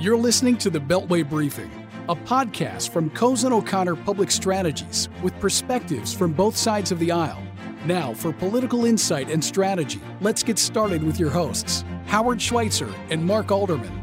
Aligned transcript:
You're 0.00 0.16
listening 0.16 0.56
to 0.58 0.70
the 0.70 0.78
Beltway 0.78 1.28
Briefing, 1.28 1.70
a 2.08 2.16
podcast 2.16 2.90
from 2.90 3.10
Cozen 3.10 3.52
O'Connor 3.52 3.96
Public 3.96 4.30
Strategies 4.30 5.10
with 5.22 5.38
perspectives 5.40 6.14
from 6.14 6.32
both 6.32 6.56
sides 6.56 6.90
of 6.90 6.98
the 6.98 7.12
aisle. 7.12 7.42
Now, 7.84 8.14
for 8.14 8.32
political 8.32 8.86
insight 8.86 9.28
and 9.28 9.44
strategy, 9.44 10.00
let's 10.22 10.42
get 10.42 10.58
started 10.58 11.02
with 11.02 11.20
your 11.20 11.28
hosts, 11.28 11.84
Howard 12.06 12.40
Schweitzer 12.40 12.88
and 13.10 13.22
Mark 13.22 13.52
Alderman. 13.52 14.02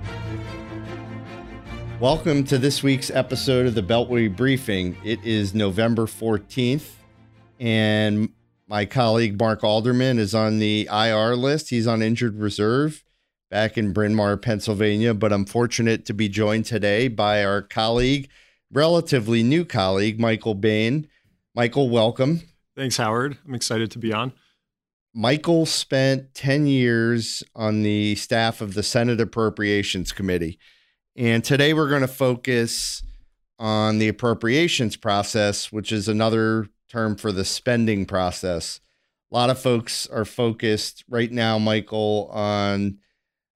Welcome 2.00 2.44
to 2.44 2.60
this 2.60 2.84
week's 2.84 3.10
episode 3.10 3.66
of 3.66 3.74
the 3.74 3.82
Beltway 3.82 4.36
Briefing. 4.36 4.96
It 5.04 5.24
is 5.24 5.56
November 5.56 6.06
14th, 6.06 6.92
and 7.60 8.30
my 8.68 8.86
colleague 8.86 9.40
Mark 9.40 9.64
Alderman 9.64 10.20
is 10.20 10.36
on 10.36 10.60
the 10.60 10.88
IR 10.92 11.36
list. 11.36 11.72
He's 11.72 11.88
on 11.88 12.04
injured 12.04 12.38
reserve 12.38 13.04
back 13.50 13.78
in 13.78 13.94
Bryn 13.94 14.16
Mawr, 14.16 14.38
Pennsylvania. 14.38 15.14
But 15.14 15.34
I'm 15.34 15.46
fortunate 15.46 16.06
to 16.06 16.14
be 16.14 16.30
joined 16.30 16.66
today 16.66 17.08
by 17.08 17.44
our 17.44 17.62
colleague, 17.62 18.30
relatively 18.72 19.44
new 19.44 19.66
colleague, 19.66 20.20
Michael 20.20 20.56
Bain. 20.56 21.08
Michael, 21.56 21.90
welcome. 21.90 22.42
Thanks, 22.76 22.98
Howard. 22.98 23.38
I'm 23.48 23.56
excited 23.56 23.92
to 23.92 24.00
be 24.00 24.14
on. 24.14 24.34
Michael 25.14 25.66
spent 25.66 26.36
10 26.36 26.68
years 26.68 27.42
on 27.56 27.82
the 27.82 28.14
staff 28.16 28.62
of 28.62 28.76
the 28.76 28.84
Senate 28.84 29.20
Appropriations 29.20 30.12
Committee. 30.12 30.60
And 31.16 31.44
today 31.44 31.74
we're 31.74 31.90
going 31.90 32.02
to 32.02 32.08
focus 32.08 33.02
on 33.58 33.98
the 33.98 34.08
appropriations 34.08 34.96
process, 34.96 35.72
which 35.72 35.92
is 35.92 36.08
another 36.08 36.68
term 36.88 37.16
for 37.16 37.32
the 37.32 37.44
spending 37.44 38.06
process. 38.06 38.80
A 39.32 39.36
lot 39.36 39.50
of 39.50 39.60
folks 39.60 40.06
are 40.08 40.26
focused 40.26 41.04
right 41.10 41.32
now, 41.32 41.58
Michael, 41.58 42.30
on 42.32 43.00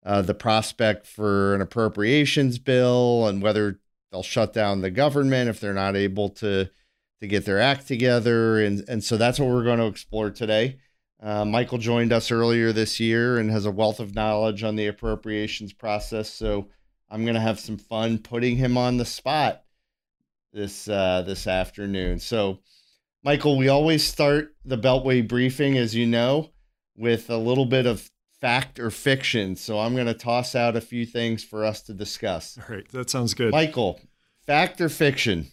uh, 0.04 0.22
the 0.22 0.34
prospect 0.34 1.06
for 1.06 1.56
an 1.56 1.62
appropriations 1.62 2.58
bill 2.58 3.28
and 3.28 3.42
whether 3.42 3.80
they'll 4.12 4.24
shut 4.24 4.54
down 4.54 4.82
the 4.82 4.92
government 4.92 5.50
if 5.50 5.60
they're 5.60 5.74
not 5.74 5.96
able 5.96 6.30
to 6.30 6.70
to 7.20 7.28
get 7.28 7.46
their 7.46 7.60
act 7.60 7.88
together. 7.88 8.60
And 8.60 8.84
and 8.88 9.04
so 9.04 9.18
that's 9.18 9.40
what 9.40 9.50
we're 9.50 9.64
going 9.64 9.80
to 9.80 9.88
explore 9.88 10.32
today. 10.32 10.78
Uh, 11.22 11.46
Michael 11.46 11.78
joined 11.78 12.12
us 12.12 12.32
earlier 12.32 12.72
this 12.72 13.00
year 13.00 13.38
and 13.38 13.52
has 13.52 13.66
a 13.66 13.72
wealth 13.72 14.00
of 14.00 14.16
knowledge 14.16 14.64
on 14.64 14.76
the 14.76 14.88
appropriations 14.88 15.72
process. 15.72 16.30
So 16.30 16.70
I'm 17.12 17.24
going 17.24 17.36
to 17.36 17.42
have 17.42 17.60
some 17.60 17.78
fun 17.78 18.18
putting 18.18 18.58
him 18.58 18.78
on 18.78 18.98
the 18.98 19.06
spot 19.06 19.64
this 20.52 20.88
uh, 20.88 21.22
this 21.22 21.46
afternoon. 21.46 22.20
So, 22.20 22.60
Michael, 23.24 23.58
we 23.58 23.68
always 23.68 24.04
start 24.04 24.56
the 24.66 24.78
Beltway 24.78 25.28
briefing, 25.28 25.78
as 25.78 25.94
you 25.94 26.08
know, 26.08 26.50
with 26.96 27.30
a 27.30 27.38
little 27.38 27.66
bit 27.66 27.86
of 27.86 28.10
fact 28.42 28.80
or 28.80 28.90
fiction. 28.90 29.56
So 29.56 29.80
I'm 29.80 29.94
going 29.94 30.08
to 30.08 30.14
toss 30.14 30.56
out 30.56 30.76
a 30.76 30.82
few 30.82 31.06
things 31.06 31.44
for 31.44 31.64
us 31.64 31.82
to 31.84 31.94
discuss. 31.94 32.58
All 32.58 32.76
right, 32.76 32.88
that 32.90 33.10
sounds 33.10 33.34
good. 33.34 33.52
Michael, 33.52 34.02
fact 34.46 34.82
or 34.82 34.90
fiction? 34.90 35.48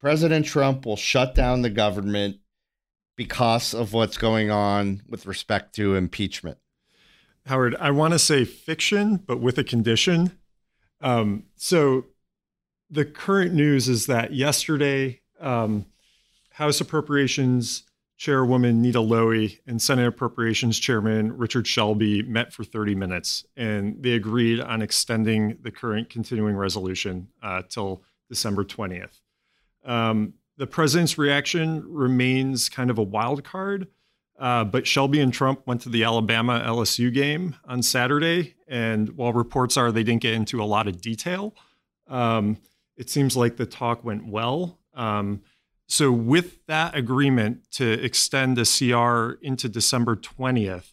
President 0.00 0.44
Trump 0.44 0.84
will 0.84 0.96
shut 0.96 1.34
down 1.34 1.62
the 1.62 1.70
government 1.70 2.38
because 3.16 3.72
of 3.72 3.92
what's 3.92 4.18
going 4.18 4.50
on 4.50 5.02
with 5.08 5.26
respect 5.26 5.76
to 5.76 5.94
impeachment. 5.94 6.58
Howard, 7.46 7.76
I 7.78 7.92
want 7.92 8.12
to 8.12 8.18
say 8.18 8.44
fiction, 8.44 9.16
but 9.16 9.40
with 9.40 9.58
a 9.58 9.64
condition. 9.64 10.38
Um, 11.00 11.44
so 11.56 12.06
the 12.90 13.04
current 13.04 13.54
news 13.54 13.88
is 13.88 14.06
that 14.06 14.32
yesterday, 14.32 15.20
um, 15.40 15.86
House 16.50 16.80
Appropriations 16.80 17.84
Chairwoman 18.22 18.80
Nita 18.80 19.00
Lowey 19.00 19.58
and 19.66 19.82
Senate 19.82 20.06
Appropriations 20.06 20.78
Chairman 20.78 21.36
Richard 21.36 21.66
Shelby 21.66 22.22
met 22.22 22.52
for 22.52 22.62
30 22.62 22.94
minutes, 22.94 23.44
and 23.56 24.00
they 24.00 24.12
agreed 24.12 24.60
on 24.60 24.80
extending 24.80 25.58
the 25.60 25.72
current 25.72 26.08
continuing 26.08 26.54
resolution 26.54 27.26
uh, 27.42 27.62
till 27.68 28.04
December 28.28 28.62
20th. 28.62 29.18
Um, 29.84 30.34
the 30.56 30.68
president's 30.68 31.18
reaction 31.18 31.82
remains 31.92 32.68
kind 32.68 32.90
of 32.90 32.98
a 32.98 33.02
wild 33.02 33.42
card, 33.42 33.88
uh, 34.38 34.62
but 34.62 34.86
Shelby 34.86 35.18
and 35.18 35.34
Trump 35.34 35.66
went 35.66 35.80
to 35.80 35.88
the 35.88 36.04
Alabama 36.04 36.62
LSU 36.64 37.12
game 37.12 37.56
on 37.64 37.82
Saturday, 37.82 38.54
and 38.68 39.16
while 39.16 39.32
reports 39.32 39.76
are 39.76 39.90
they 39.90 40.04
didn't 40.04 40.22
get 40.22 40.34
into 40.34 40.62
a 40.62 40.64
lot 40.64 40.86
of 40.86 41.00
detail, 41.00 41.56
um, 42.06 42.56
it 42.96 43.10
seems 43.10 43.36
like 43.36 43.56
the 43.56 43.66
talk 43.66 44.04
went 44.04 44.28
well. 44.28 44.78
Um, 44.94 45.42
so, 45.88 46.10
with 46.10 46.64
that 46.66 46.94
agreement 46.94 47.70
to 47.72 47.92
extend 48.04 48.56
the 48.56 48.64
CR 48.64 49.44
into 49.44 49.68
December 49.68 50.16
20th, 50.16 50.92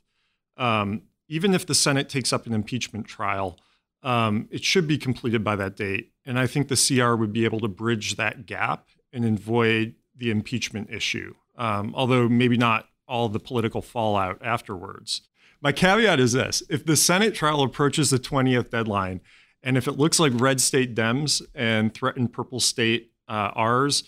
um, 0.57 1.03
even 1.27 1.53
if 1.53 1.65
the 1.65 1.75
Senate 1.75 2.09
takes 2.09 2.33
up 2.33 2.45
an 2.47 2.53
impeachment 2.53 3.07
trial, 3.07 3.57
um, 4.03 4.47
it 4.51 4.63
should 4.63 4.87
be 4.87 4.97
completed 4.97 5.43
by 5.43 5.55
that 5.55 5.75
date. 5.75 6.11
And 6.25 6.39
I 6.39 6.47
think 6.47 6.67
the 6.67 6.75
CR 6.75 7.15
would 7.15 7.31
be 7.31 7.45
able 7.45 7.59
to 7.61 7.67
bridge 7.67 8.15
that 8.15 8.45
gap 8.45 8.89
and 9.13 9.25
avoid 9.25 9.95
the 10.15 10.31
impeachment 10.31 10.89
issue, 10.91 11.33
um, 11.57 11.93
although 11.95 12.27
maybe 12.27 12.57
not 12.57 12.87
all 13.07 13.29
the 13.29 13.39
political 13.39 13.81
fallout 13.81 14.37
afterwards. 14.43 15.21
My 15.61 15.71
caveat 15.71 16.19
is 16.19 16.33
this 16.33 16.63
if 16.69 16.85
the 16.85 16.95
Senate 16.95 17.33
trial 17.33 17.61
approaches 17.63 18.09
the 18.09 18.19
20th 18.19 18.69
deadline, 18.69 19.21
and 19.61 19.77
if 19.77 19.87
it 19.87 19.93
looks 19.93 20.19
like 20.19 20.31
red 20.35 20.61
state 20.61 20.95
Dems 20.95 21.41
and 21.53 21.93
threatened 21.93 22.31
purple 22.31 22.59
state 22.59 23.11
uh, 23.27 23.51
R's, 23.55 24.03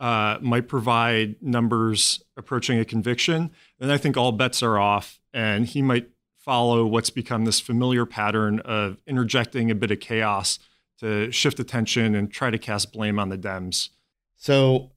uh, 0.00 0.38
might 0.40 0.68
provide 0.68 1.36
numbers 1.40 2.22
approaching 2.36 2.78
a 2.78 2.84
conviction, 2.84 3.50
then 3.78 3.90
I 3.90 3.96
think 3.96 4.16
all 4.16 4.32
bets 4.32 4.62
are 4.62 4.78
off, 4.78 5.20
and 5.32 5.66
he 5.66 5.82
might 5.82 6.08
follow 6.38 6.84
what's 6.84 7.10
become 7.10 7.44
this 7.44 7.60
familiar 7.60 8.04
pattern 8.04 8.60
of 8.60 8.98
interjecting 9.06 9.70
a 9.70 9.74
bit 9.74 9.90
of 9.90 10.00
chaos 10.00 10.58
to 10.98 11.30
shift 11.32 11.58
attention 11.58 12.14
and 12.14 12.30
try 12.30 12.50
to 12.50 12.58
cast 12.58 12.92
blame 12.92 13.18
on 13.18 13.28
the 13.28 13.38
Dems. 13.38 13.88
So, 14.36 14.92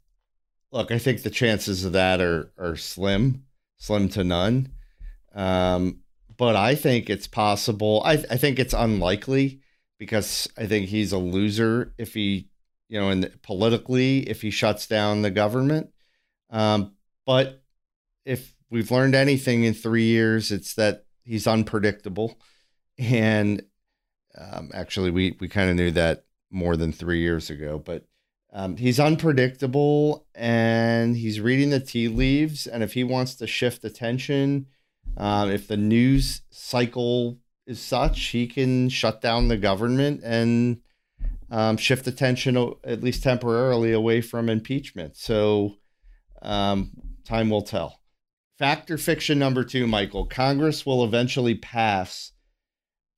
look, 0.72 0.92
I 0.92 0.98
think 0.98 1.24
the 1.24 1.30
chances 1.30 1.86
of 1.86 1.94
that 1.94 2.20
are 2.20 2.52
are 2.58 2.76
slim, 2.76 3.46
slim 3.78 4.10
to 4.10 4.24
none. 4.24 4.74
Um, 5.34 6.02
but 6.36 6.56
I 6.56 6.76
think 6.76 7.10
it's 7.10 7.28
possible. 7.28 8.02
I, 8.06 8.14
I 8.30 8.38
think 8.38 8.60
it's 8.60 8.74
unlikely 8.74 9.62
because 9.98 10.48
I 10.58 10.68
think 10.68 10.90
he's 10.90 11.12
a 11.12 11.18
loser 11.18 11.94
if 11.98 12.14
he 12.14 12.50
you 12.90 13.00
know, 13.00 13.10
and 13.10 13.32
politically 13.42 14.30
if 14.30 14.42
he 14.42 14.52
shuts 14.52 14.88
down 14.88 15.22
the 15.22 15.32
government. 15.32 15.90
Um, 16.50 16.94
but 17.26 17.62
if 18.26 18.56
we've 18.70 18.92
learned 18.92 19.16
anything 19.16 19.64
in 19.64 19.74
three 19.74 20.06
years, 20.06 20.52
it's 20.52 20.74
that 20.76 21.06
he's 21.24 21.48
unpredictable. 21.48 22.40
And 22.98 23.64
um, 24.38 24.72
actually, 24.74 25.12
we 25.12 25.38
we 25.40 25.48
kind 25.48 25.70
of 25.70 25.76
knew 25.76 25.92
that 25.92 26.26
more 26.50 26.78
than 26.78 26.92
three 26.92 27.20
years 27.20 27.50
ago. 27.50 27.78
But 27.78 28.06
um, 28.54 28.78
he's 28.78 29.00
unpredictable, 29.00 30.26
and 30.34 31.16
he's 31.16 31.42
reading 31.42 31.70
the 31.70 31.80
tea 31.80 32.08
leaves. 32.08 32.66
And 32.68 32.84
if 32.84 32.94
he 32.94 33.04
wants 33.04 33.36
to 33.36 33.48
shift 33.48 33.84
attention, 33.84 34.68
um, 35.16 35.52
if 35.52 35.68
the 35.68 35.78
news 35.78 36.42
cycle 36.50 37.40
is 37.66 37.82
such, 37.82 38.20
he 38.28 38.48
can 38.48 38.90
shut 38.90 39.22
down 39.22 39.48
the 39.48 39.58
government 39.58 40.22
and 40.24 40.82
um, 41.50 41.78
shift 41.78 42.08
attention, 42.08 42.58
at 42.84 43.04
least 43.04 43.24
temporarily, 43.24 43.94
away 43.94 44.22
from 44.22 44.50
impeachment. 44.50 45.16
So 45.16 45.76
um, 46.42 46.92
time 47.26 47.50
will 47.50 47.62
tell. 47.62 48.02
Fact 48.58 48.90
or 48.90 48.98
fiction 48.98 49.38
number 49.38 49.64
two, 49.64 49.88
Michael. 49.88 50.26
Congress 50.26 50.86
will 50.86 51.04
eventually 51.04 51.56
pass 51.56 52.32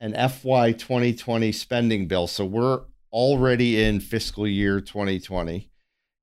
an 0.01 0.13
FY 0.13 0.73
2020 0.73 1.51
spending 1.51 2.07
bill. 2.07 2.27
So 2.27 2.45
we're 2.45 2.81
already 3.11 3.81
in 3.81 3.99
fiscal 3.99 4.47
year 4.47 4.81
2020. 4.81 5.69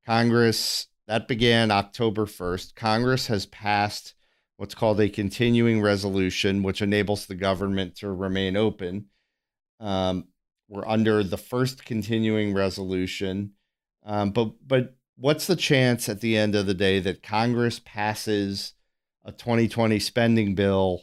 Congress, 0.05 0.87
that 1.09 1.29
began 1.29 1.71
October 1.71 2.27
1st. 2.27 2.75
Congress 2.75 3.27
has 3.27 3.47
passed 3.47 4.15
what's 4.57 4.75
called 4.75 5.01
a 5.01 5.09
continuing 5.09 5.83
resolution, 5.83 6.63
which 6.63 6.81
enables 6.81 7.27
the 7.27 7.35
government 7.35 7.97
to 7.97 8.11
remain 8.11 8.57
open. 8.57 9.07
Um, 9.81 10.29
we're 10.69 10.87
under 10.87 11.23
the 11.23 11.39
first 11.39 11.85
continuing 11.85 12.55
resolution. 12.55 13.53
Um, 14.05 14.31
but 14.31 14.53
but 14.67 14.97
what's 15.17 15.47
the 15.47 15.57
chance 15.57 16.09
at 16.09 16.21
the 16.21 16.37
end 16.37 16.55
of 16.55 16.67
the 16.67 16.75
day 16.75 17.01
that 17.01 17.23
Congress 17.23 17.81
passes 17.85 18.75
a 19.25 19.33
2020 19.33 19.99
spending 19.99 20.55
bill 20.55 21.03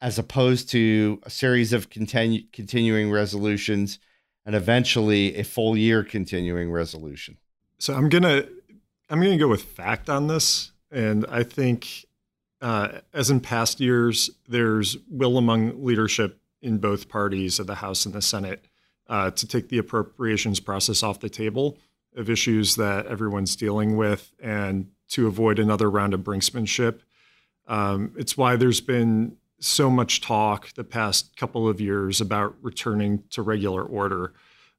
as 0.00 0.18
opposed 0.18 0.70
to 0.70 1.20
a 1.24 1.30
series 1.30 1.72
of 1.72 1.90
continu- 1.90 2.50
continuing 2.52 3.10
resolutions 3.10 3.98
and 4.46 4.54
eventually 4.54 5.36
a 5.36 5.44
full 5.44 5.76
year 5.76 6.02
continuing 6.02 6.70
resolution? 6.70 7.36
So 7.78 7.94
I'm 7.94 8.08
gonna 8.08 8.44
I'm 9.08 9.20
gonna 9.20 9.38
go 9.38 9.48
with 9.48 9.62
fact 9.62 10.08
on 10.10 10.26
this, 10.26 10.72
and 10.90 11.24
I 11.28 11.42
think. 11.42 12.06
Uh, 12.62 13.00
as 13.14 13.30
in 13.30 13.40
past 13.40 13.80
years, 13.80 14.28
there's 14.46 14.98
will 15.08 15.38
among 15.38 15.82
leadership 15.82 16.42
in 16.60 16.76
both 16.76 17.08
parties 17.08 17.58
of 17.58 17.66
the 17.66 17.76
House 17.76 18.04
and 18.04 18.14
the 18.14 18.20
Senate 18.20 18.66
uh, 19.10 19.30
to 19.32 19.46
take 19.46 19.68
the 19.68 19.78
appropriations 19.78 20.60
process 20.60 21.02
off 21.02 21.20
the 21.20 21.28
table 21.28 21.76
of 22.16 22.30
issues 22.30 22.76
that 22.76 23.06
everyone's 23.06 23.56
dealing 23.56 23.96
with 23.96 24.32
and 24.40 24.88
to 25.08 25.26
avoid 25.26 25.58
another 25.58 25.90
round 25.90 26.14
of 26.14 26.20
brinksmanship. 26.20 27.00
Um, 27.66 28.14
it's 28.16 28.36
why 28.36 28.56
there's 28.56 28.80
been 28.80 29.36
so 29.58 29.90
much 29.90 30.20
talk 30.20 30.72
the 30.74 30.84
past 30.84 31.36
couple 31.36 31.68
of 31.68 31.80
years 31.80 32.20
about 32.20 32.54
returning 32.62 33.24
to 33.30 33.42
regular 33.42 33.82
order. 33.82 34.32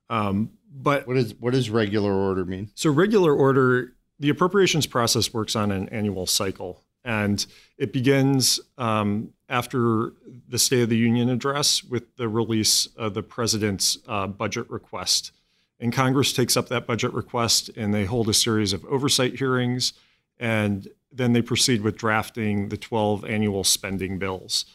Um, 0.09 0.51
but 0.73 1.07
what 1.07 1.17
is 1.17 1.35
what 1.35 1.53
does 1.53 1.69
regular 1.69 2.13
order 2.13 2.45
mean? 2.45 2.71
So 2.73 2.89
regular 2.89 3.33
order, 3.33 3.93
the 4.19 4.29
appropriations 4.29 4.87
process 4.87 5.33
works 5.33 5.55
on 5.55 5.71
an 5.71 5.89
annual 5.89 6.25
cycle, 6.25 6.83
and 7.03 7.45
it 7.77 7.93
begins 7.93 8.59
um, 8.77 9.33
after 9.49 10.13
the 10.47 10.59
State 10.59 10.83
of 10.83 10.89
the 10.89 10.97
Union 10.97 11.29
address 11.29 11.83
with 11.83 12.15
the 12.17 12.29
release 12.29 12.87
of 12.97 13.13
the 13.13 13.23
president's 13.23 13.97
uh, 14.07 14.27
budget 14.27 14.69
request. 14.69 15.31
And 15.79 15.91
Congress 15.91 16.31
takes 16.31 16.55
up 16.55 16.69
that 16.69 16.85
budget 16.85 17.13
request, 17.13 17.69
and 17.75 17.93
they 17.93 18.05
hold 18.05 18.29
a 18.29 18.33
series 18.33 18.71
of 18.71 18.85
oversight 18.85 19.39
hearings, 19.39 19.93
and 20.39 20.87
then 21.11 21.33
they 21.33 21.41
proceed 21.41 21.81
with 21.81 21.97
drafting 21.97 22.69
the 22.69 22.77
12 22.77 23.25
annual 23.25 23.63
spending 23.63 24.19
bills. 24.19 24.65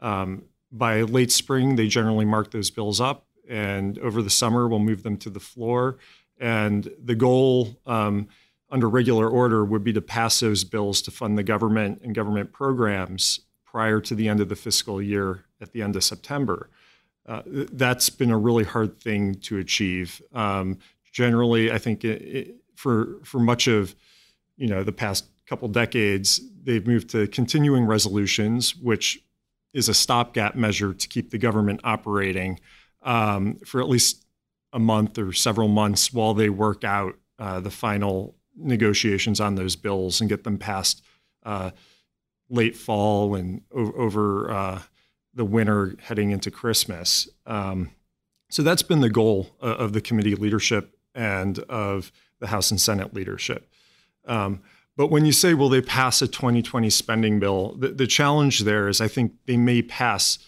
Um, 0.00 0.44
by 0.70 1.02
late 1.02 1.32
spring, 1.32 1.76
they 1.76 1.86
generally 1.86 2.24
mark 2.24 2.50
those 2.50 2.70
bills 2.70 3.00
up 3.00 3.28
and 3.48 3.98
over 3.98 4.22
the 4.22 4.30
summer 4.30 4.68
we'll 4.68 4.78
move 4.78 5.02
them 5.02 5.16
to 5.16 5.30
the 5.30 5.40
floor. 5.40 5.96
And 6.38 6.90
the 7.02 7.14
goal 7.14 7.80
um, 7.86 8.28
under 8.70 8.88
regular 8.88 9.28
order 9.28 9.64
would 9.64 9.84
be 9.84 9.92
to 9.92 10.00
pass 10.00 10.40
those 10.40 10.64
bills 10.64 11.00
to 11.02 11.10
fund 11.10 11.38
the 11.38 11.42
government 11.42 12.00
and 12.02 12.14
government 12.14 12.52
programs 12.52 13.40
prior 13.64 14.00
to 14.00 14.14
the 14.14 14.28
end 14.28 14.40
of 14.40 14.48
the 14.48 14.56
fiscal 14.56 15.00
year 15.00 15.44
at 15.60 15.72
the 15.72 15.82
end 15.82 15.96
of 15.96 16.04
September. 16.04 16.70
Uh, 17.26 17.42
that's 17.46 18.08
been 18.08 18.30
a 18.30 18.38
really 18.38 18.64
hard 18.64 18.98
thing 18.98 19.34
to 19.34 19.58
achieve. 19.58 20.22
Um, 20.32 20.78
generally, 21.12 21.70
I 21.70 21.78
think 21.78 22.04
it, 22.04 22.22
it, 22.22 22.56
for 22.74 23.18
for 23.24 23.38
much 23.38 23.66
of 23.66 23.94
you 24.56 24.68
know 24.68 24.82
the 24.82 24.92
past 24.92 25.26
couple 25.46 25.68
decades, 25.68 26.40
they've 26.62 26.86
moved 26.86 27.10
to 27.10 27.26
continuing 27.28 27.84
resolutions, 27.84 28.76
which 28.76 29.22
is 29.72 29.88
a 29.88 29.94
stopgap 29.94 30.54
measure 30.54 30.94
to 30.94 31.08
keep 31.08 31.30
the 31.30 31.38
government 31.38 31.80
operating 31.84 32.58
um, 33.02 33.56
for 33.64 33.80
at 33.80 33.88
least 33.88 34.24
a 34.72 34.78
month 34.78 35.18
or 35.18 35.32
several 35.32 35.68
months 35.68 36.12
while 36.12 36.34
they 36.34 36.48
work 36.48 36.84
out 36.84 37.14
uh, 37.38 37.60
the 37.60 37.70
final 37.70 38.34
negotiations 38.58 39.40
on 39.40 39.54
those 39.54 39.76
bills 39.76 40.20
and 40.20 40.28
get 40.28 40.44
them 40.44 40.58
passed 40.58 41.02
uh, 41.44 41.70
late 42.50 42.76
fall 42.76 43.34
and 43.34 43.62
over 43.72 44.50
uh, 44.50 44.82
the 45.34 45.44
winter 45.44 45.94
heading 46.00 46.30
into 46.30 46.50
Christmas. 46.50 47.28
Um, 47.46 47.90
so 48.50 48.62
that's 48.62 48.82
been 48.82 49.00
the 49.00 49.10
goal 49.10 49.50
uh, 49.62 49.76
of 49.76 49.92
the 49.92 50.00
committee 50.00 50.34
leadership 50.34 50.96
and 51.14 51.58
of 51.60 52.10
the 52.40 52.48
House 52.48 52.70
and 52.70 52.80
Senate 52.80 53.14
leadership. 53.14 53.70
Um, 54.26 54.62
but 54.96 55.08
when 55.08 55.24
you 55.24 55.32
say, 55.32 55.54
will 55.54 55.68
they 55.68 55.80
pass 55.80 56.20
a 56.22 56.28
2020 56.28 56.90
spending 56.90 57.38
bill, 57.38 57.74
the, 57.78 57.88
the 57.88 58.06
challenge 58.06 58.60
there 58.60 58.88
is 58.88 59.00
I 59.00 59.08
think 59.08 59.32
they 59.46 59.56
may 59.56 59.82
pass 59.82 60.38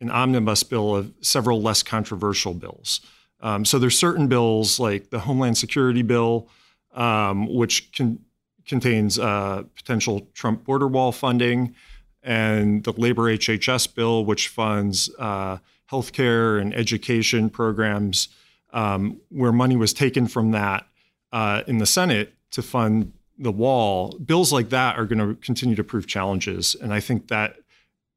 an 0.00 0.10
omnibus 0.10 0.64
bill 0.64 0.96
of 0.96 1.12
several 1.20 1.62
less 1.62 1.82
controversial 1.82 2.54
bills. 2.54 3.00
Um, 3.40 3.64
so 3.64 3.78
there's 3.78 3.98
certain 3.98 4.26
bills 4.26 4.80
like 4.80 5.10
the 5.10 5.20
Homeland 5.20 5.56
Security 5.58 6.02
bill, 6.02 6.48
um, 6.94 7.52
which 7.52 7.92
can, 7.92 8.18
contains 8.66 9.18
uh, 9.18 9.62
potential 9.74 10.26
Trump 10.34 10.64
border 10.64 10.88
wall 10.88 11.12
funding, 11.12 11.74
and 12.22 12.84
the 12.84 12.92
labor 12.92 13.22
HHS 13.22 13.94
bill, 13.94 14.24
which 14.24 14.48
funds 14.48 15.10
uh, 15.18 15.58
healthcare 15.90 16.60
and 16.60 16.74
education 16.74 17.50
programs, 17.50 18.28
um, 18.72 19.20
where 19.28 19.52
money 19.52 19.76
was 19.76 19.92
taken 19.92 20.26
from 20.26 20.52
that 20.52 20.86
uh, 21.32 21.62
in 21.66 21.78
the 21.78 21.86
Senate 21.86 22.34
to 22.52 22.62
fund 22.62 23.12
the 23.38 23.52
wall. 23.52 24.16
Bills 24.24 24.52
like 24.52 24.68
that 24.70 24.98
are 24.98 25.06
going 25.06 25.18
to 25.18 25.34
continue 25.40 25.74
to 25.74 25.84
prove 25.84 26.06
challenges, 26.06 26.76
and 26.80 26.92
I 26.94 27.00
think 27.00 27.28
that 27.28 27.56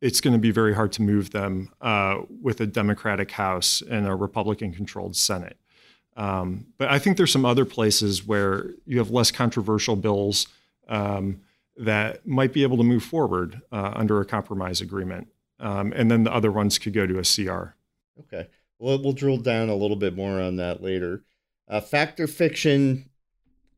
it's 0.02 0.22
going 0.22 0.34
to 0.34 0.40
be 0.40 0.52
very 0.52 0.76
hard 0.76 0.92
to 0.94 1.02
move 1.02 1.32
them 1.32 1.70
uh, 1.82 2.22
with 2.42 2.60
a 2.62 2.68
Democratic 2.68 3.32
House 3.32 3.82
and 3.90 4.08
a 4.08 4.14
Republican 4.14 4.74
controlled 4.74 5.16
Senate. 5.16 5.58
Um, 6.16 6.68
but 6.78 6.90
I 6.90 7.00
think 7.00 7.18
there's 7.18 7.32
some 7.32 7.46
other 7.46 7.66
places 7.66 8.26
where 8.26 8.72
you 8.86 8.98
have 9.00 9.12
less 9.12 9.32
controversial 9.32 9.96
bills 9.96 10.48
um, 10.88 11.42
that 11.78 12.26
might 12.26 12.54
be 12.54 12.64
able 12.64 12.78
to 12.78 12.84
move 12.84 13.04
forward 13.04 13.62
uh, 13.72 13.92
under 13.96 14.22
a 14.22 14.26
compromise 14.26 14.82
agreement. 14.82 15.28
Um, 15.60 15.94
and 15.94 16.10
then 16.10 16.24
the 16.24 16.34
other 16.34 16.52
ones 16.52 16.80
could 16.80 16.94
go 16.94 17.06
to 17.06 17.20
a 17.20 17.24
CR. 17.24 17.76
Okay. 18.20 18.48
Well, 18.80 19.02
we'll 19.02 19.14
drill 19.14 19.38
down 19.38 19.70
a 19.70 19.76
little 19.76 19.96
bit 19.96 20.16
more 20.16 20.40
on 20.40 20.58
that 20.58 20.82
later. 20.82 21.24
Uh, 21.68 21.82
fact 21.82 22.20
or 22.20 22.28
fiction, 22.28 23.10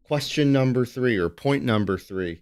question 0.04 0.51
number 0.51 0.86
three 0.86 1.18
or 1.18 1.30
point 1.30 1.63
number 1.63 1.98
three. 1.98 2.42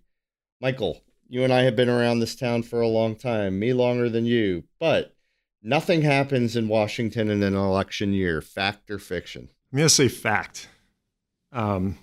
Michael, 0.62 1.02
you 1.28 1.44
and 1.44 1.54
I 1.54 1.64
have 1.64 1.76
been 1.76 1.90
around 1.90 2.20
this 2.20 2.36
town 2.36 2.64
for 2.64 2.82
a 2.82 2.88
long 2.88 3.16
time, 3.16 3.60
me 3.60 3.74
longer 3.74 4.10
than 4.10 4.26
you, 4.26 4.64
but 4.80 5.16
nothing 5.62 6.02
happens 6.02 6.56
in 6.56 6.68
Washington 6.68 7.30
in 7.30 7.44
an 7.44 7.56
election 7.56 8.14
year. 8.14 8.42
Fact 8.42 8.90
or 8.90 9.00
fiction? 9.00 9.50
I'm 9.76 9.80
going 9.80 9.90
to 9.90 9.94
say 9.94 10.08
fact. 10.08 10.70
Um, 11.52 11.98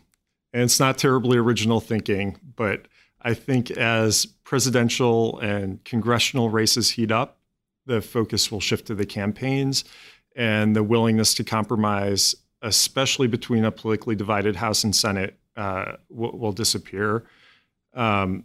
and 0.53 0.65
it's 0.65 0.79
not 0.79 0.99
terribly 0.99 1.39
original 1.39 1.81
thinking, 1.81 2.37
but 2.55 2.87
I 3.23 3.33
think 3.33 3.71
as 3.71 4.27
presidential 4.27 5.39
and 5.39 5.83
congressional 5.83 6.51
races 6.51 6.91
heat 6.91 7.11
up, 7.11 7.39
the 7.87 8.03
focus 8.03 8.53
will 8.53 8.61
shift 8.61 8.89
to 8.89 8.95
the 8.95 9.07
campaigns 9.07 9.85
and 10.37 10.77
the 10.77 10.83
willingness 10.83 11.33
to 11.33 11.45
compromise, 11.45 12.35
especially 12.61 13.27
between 13.27 13.65
a 13.65 13.71
politically 13.71 14.17
divided 14.17 14.57
House 14.57 14.85
and 14.85 14.95
Senate, 14.95 15.39
uh, 15.57 15.93
will, 16.11 16.39
will, 16.39 16.53
disappear. 16.53 17.25
Um, 17.95 18.45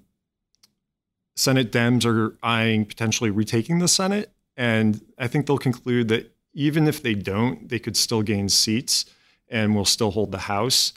Senate 1.35 1.69
Dems 1.69 2.05
are 2.05 2.37
eyeing 2.41 2.85
potentially 2.85 3.29
retaking 3.29 3.79
the 3.79 3.89
Senate. 3.89 4.31
And 4.55 5.01
I 5.17 5.27
think 5.27 5.47
they'll 5.47 5.57
conclude 5.57 6.07
that 6.07 6.33
even 6.53 6.87
if 6.87 7.03
they 7.03 7.13
don't, 7.13 7.67
they 7.67 7.77
could 7.77 7.97
still 7.97 8.21
gain 8.21 8.47
seats 8.47 9.03
and 9.49 9.75
will 9.75 9.85
still 9.85 10.11
hold 10.11 10.31
the 10.31 10.37
House. 10.39 10.93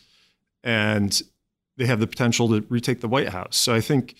And 0.62 1.20
they 1.76 1.86
have 1.86 2.00
the 2.00 2.06
potential 2.06 2.48
to 2.48 2.66
retake 2.68 3.00
the 3.00 3.08
White 3.08 3.30
House. 3.30 3.56
So 3.56 3.74
I 3.74 3.80
think, 3.80 4.14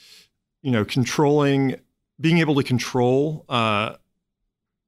you 0.62 0.70
know, 0.70 0.84
controlling, 0.84 1.76
being 2.20 2.38
able 2.38 2.54
to 2.54 2.62
control 2.62 3.44
uh, 3.48 3.96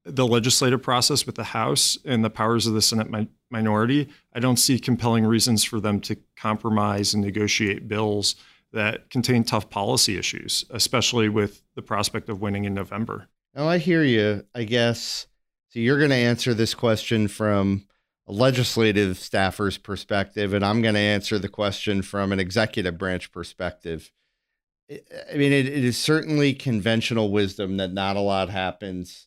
the 0.04 0.26
legislative 0.26 0.82
process 0.82 1.26
with 1.26 1.34
the 1.34 1.44
House 1.44 1.98
and 2.04 2.24
the 2.24 2.30
powers 2.30 2.66
of 2.66 2.74
the 2.74 2.82
Senate 2.82 3.10
mi- 3.10 3.28
minority, 3.50 4.08
I 4.32 4.40
don't 4.40 4.56
see 4.56 4.78
compelling 4.78 5.26
reasons 5.26 5.64
for 5.64 5.80
them 5.80 6.00
to 6.02 6.16
compromise 6.36 7.14
and 7.14 7.22
negotiate 7.22 7.88
bills 7.88 8.36
that 8.72 9.10
contain 9.10 9.44
tough 9.44 9.68
policy 9.68 10.16
issues, 10.16 10.64
especially 10.70 11.28
with 11.28 11.62
the 11.74 11.82
prospect 11.82 12.28
of 12.30 12.40
winning 12.40 12.64
in 12.64 12.72
November. 12.72 13.28
Oh, 13.54 13.68
I 13.68 13.78
hear 13.78 14.02
you. 14.02 14.46
I 14.54 14.64
guess 14.64 15.26
so. 15.68 15.78
You're 15.78 15.98
going 15.98 16.10
to 16.10 16.16
answer 16.16 16.54
this 16.54 16.74
question 16.74 17.28
from 17.28 17.84
a 18.26 18.32
legislative 18.32 19.18
staffer's 19.18 19.78
perspective, 19.78 20.54
and 20.54 20.64
I'm 20.64 20.82
going 20.82 20.94
to 20.94 21.00
answer 21.00 21.38
the 21.38 21.48
question 21.48 22.02
from 22.02 22.32
an 22.32 22.40
executive 22.40 22.98
branch 22.98 23.32
perspective. 23.32 24.10
I 24.90 25.36
mean, 25.36 25.52
it, 25.52 25.66
it 25.66 25.84
is 25.84 25.96
certainly 25.96 26.54
conventional 26.54 27.30
wisdom 27.30 27.78
that 27.78 27.92
not 27.92 28.16
a 28.16 28.20
lot 28.20 28.50
happens 28.50 29.26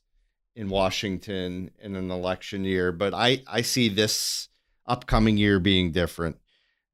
in 0.56 0.70
Washington 0.70 1.72
in 1.82 1.96
an 1.96 2.12
election 2.12 2.64
year, 2.64 2.92
but 2.92 3.14
I, 3.14 3.42
I 3.48 3.62
see 3.62 3.90
this 3.90 4.48
upcoming 4.86 5.38
year 5.38 5.60
being 5.60 5.92
different. 5.92 6.38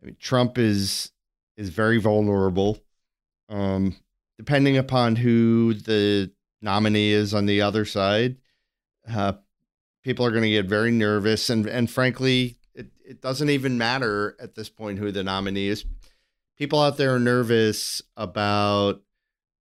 I 0.02 0.08
mean, 0.08 0.18
Trump 0.20 0.58
is 0.58 1.12
is 1.58 1.70
very 1.70 2.00
vulnerable. 2.00 2.80
Um, 3.50 3.98
depending 4.38 4.78
upon 4.78 5.18
who 5.18 5.74
the 5.74 6.32
nominee 6.62 7.12
is 7.12 7.34
on 7.34 7.46
the 7.46 7.62
other 7.62 7.86
side, 7.86 8.38
uh, 9.08 9.34
people 10.04 10.26
are 10.26 10.32
going 10.32 10.44
to 10.44 10.50
get 10.50 10.66
very 10.66 10.92
nervous. 10.92 11.50
And, 11.50 11.68
and 11.68 11.90
frankly, 11.90 12.58
it, 12.74 12.88
it 13.06 13.22
doesn't 13.22 13.50
even 13.50 13.78
matter 13.78 14.36
at 14.40 14.56
this 14.56 14.70
point 14.70 15.00
who 15.00 15.12
the 15.12 15.24
nominee 15.24 15.68
is. 15.68 15.86
People 16.58 16.80
out 16.80 16.98
there 16.98 17.16
are 17.16 17.20
nervous 17.20 18.02
about 18.16 19.02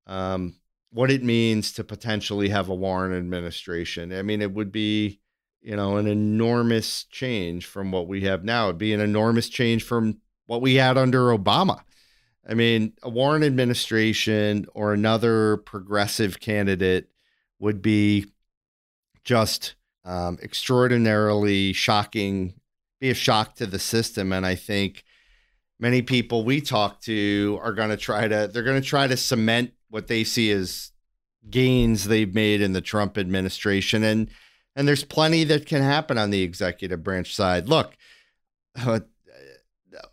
um, 0.08 0.56
what 0.92 1.12
it 1.12 1.24
means 1.24 1.72
to 1.74 1.84
potentially 1.84 2.50
have 2.50 2.70
a 2.70 2.76
Warren 2.76 3.16
administration. 3.16 4.12
I 4.14 4.22
mean, 4.22 4.42
it 4.42 4.54
would 4.54 4.72
be, 4.72 5.20
you 5.62 5.76
know, 5.76 5.98
an 5.98 6.08
enormous 6.08 7.04
change 7.06 7.66
from 7.66 7.92
what 7.92 8.08
we 8.08 8.22
have 8.22 8.44
now. 8.44 8.66
It'd 8.66 8.78
be 8.78 8.94
an 8.94 9.02
enormous 9.02 9.50
change 9.50 9.84
from 9.84 10.20
what 10.48 10.62
we 10.62 10.76
had 10.76 10.98
under 10.98 11.28
Obama. 11.28 11.82
I 12.48 12.56
mean, 12.56 12.94
a 13.04 13.10
Warren 13.10 13.44
administration 13.44 14.66
or 14.74 14.94
another 14.94 15.58
progressive 15.58 16.40
candidate 16.40 17.10
would 17.60 17.82
be 17.82 18.26
just 19.24 19.76
um, 20.10 20.40
extraordinarily 20.42 21.72
shocking, 21.72 22.56
be 23.00 23.12
a 23.12 23.14
shock 23.14 23.56
to 23.56 23.68
the 23.68 23.78
system. 23.78 24.34
And 24.34 24.44
I 24.44 24.56
think 24.56 25.04
many 25.80 26.02
people 26.02 26.44
we 26.44 26.62
talk 26.62 27.00
to 27.02 27.60
are 27.62 27.74
going 27.74 27.92
to 27.92 27.98
try 27.98 28.28
to, 28.28 28.50
they're 28.52 28.64
going 28.64 28.82
to 28.82 28.88
try 28.88 29.06
to 29.06 29.16
cement 29.16 29.72
what 29.90 30.08
they 30.08 30.24
see 30.24 30.50
as 30.50 30.92
gains 31.48 32.06
they've 32.06 32.34
made 32.34 32.60
in 32.60 32.74
the 32.74 32.82
Trump 32.82 33.20
administration. 33.20 34.04
And, 34.04 34.32
and 34.76 34.88
there's 34.88 35.04
plenty 35.04 35.44
that 35.44 35.68
can 35.68 35.84
happen 35.84 36.18
on 36.18 36.32
the 36.32 36.42
executive 36.42 37.04
branch 37.04 37.36
side. 37.36 37.70
Look, 37.70 37.96
uh, 38.84 39.02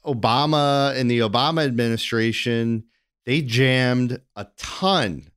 Obama 0.05 0.95
and 0.95 1.11
the 1.11 1.21
Obama 1.21 1.65
administration, 1.65 2.85
they 3.25 3.41
jammed 3.41 4.21
a 4.37 4.47
ton 4.59 5.31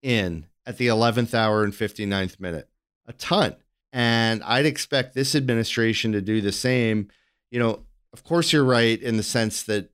in 0.00 0.46
at 0.64 0.78
the 0.78 0.86
11th 0.86 1.34
hour 1.34 1.64
and 1.64 1.72
59th 1.72 2.38
minute. 2.38 2.68
A 3.08 3.12
ton. 3.12 3.56
And 3.92 4.42
I'd 4.44 4.66
expect 4.66 5.14
this 5.14 5.34
administration 5.34 6.12
to 6.12 6.20
do 6.20 6.40
the 6.40 6.52
same. 6.52 7.08
You 7.50 7.58
know, 7.58 7.86
of 8.12 8.24
course, 8.24 8.52
you're 8.52 8.64
right 8.64 9.00
in 9.00 9.16
the 9.16 9.22
sense 9.22 9.62
that 9.64 9.90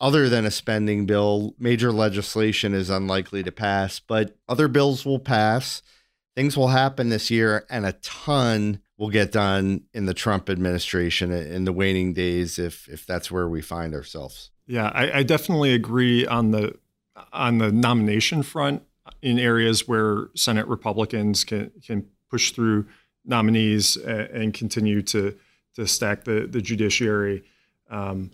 other 0.00 0.28
than 0.28 0.44
a 0.44 0.50
spending 0.50 1.06
bill, 1.06 1.54
major 1.58 1.92
legislation 1.92 2.74
is 2.74 2.90
unlikely 2.90 3.42
to 3.42 3.52
pass, 3.52 3.98
but 3.98 4.36
other 4.48 4.68
bills 4.68 5.06
will 5.06 5.18
pass. 5.18 5.82
Things 6.34 6.56
will 6.56 6.68
happen 6.68 7.08
this 7.08 7.30
year, 7.30 7.64
and 7.70 7.86
a 7.86 7.92
ton 7.92 8.80
will 8.98 9.08
get 9.10 9.32
done 9.32 9.84
in 9.94 10.06
the 10.06 10.14
Trump 10.14 10.50
administration 10.50 11.32
in 11.32 11.64
the 11.64 11.72
waning 11.72 12.12
days, 12.12 12.58
if 12.58 12.88
if 12.88 13.06
that's 13.06 13.30
where 13.30 13.48
we 13.48 13.62
find 13.62 13.94
ourselves. 13.94 14.50
Yeah, 14.66 14.90
I, 14.94 15.18
I 15.18 15.22
definitely 15.22 15.72
agree 15.72 16.26
on 16.26 16.50
the 16.50 16.74
on 17.32 17.58
the 17.58 17.72
nomination 17.72 18.42
front 18.42 18.82
in 19.22 19.38
areas 19.38 19.88
where 19.88 20.28
Senate 20.34 20.66
Republicans 20.66 21.44
can 21.44 21.72
can 21.84 22.06
push 22.30 22.50
through 22.50 22.86
nominees 23.26 23.96
and, 23.96 24.54
continue 24.54 25.02
to 25.02 25.36
to 25.74 25.86
stack 25.86 26.24
the 26.24 26.46
the 26.46 26.62
judiciary. 26.62 27.44
Um, 27.90 28.30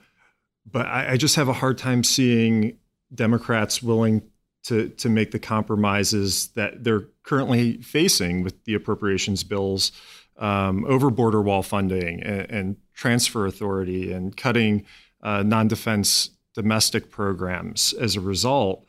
but 0.70 0.86
I, 0.86 1.12
I, 1.12 1.16
just 1.16 1.36
have 1.36 1.48
a 1.48 1.52
hard 1.52 1.76
time 1.76 2.04
seeing 2.04 2.78
Democrats 3.14 3.82
willing 3.82 4.22
to 4.64 4.88
to 4.90 5.08
make 5.08 5.32
the 5.32 5.38
compromises 5.38 6.48
that 6.48 6.84
they're 6.84 7.04
currently 7.24 7.78
facing 7.78 8.42
with 8.42 8.64
the 8.64 8.74
appropriations 8.74 9.44
bills 9.44 9.92
um, 10.38 10.84
over 10.86 11.10
border 11.10 11.42
wall 11.42 11.62
funding 11.62 12.22
and, 12.22 12.50
and, 12.50 12.76
transfer 12.94 13.46
authority 13.46 14.12
and 14.12 14.36
cutting 14.36 14.84
uh, 15.22 15.42
non-defense 15.42 16.30
domestic 16.54 17.10
programs 17.10 17.94
as 17.94 18.16
a 18.16 18.20
result. 18.20 18.84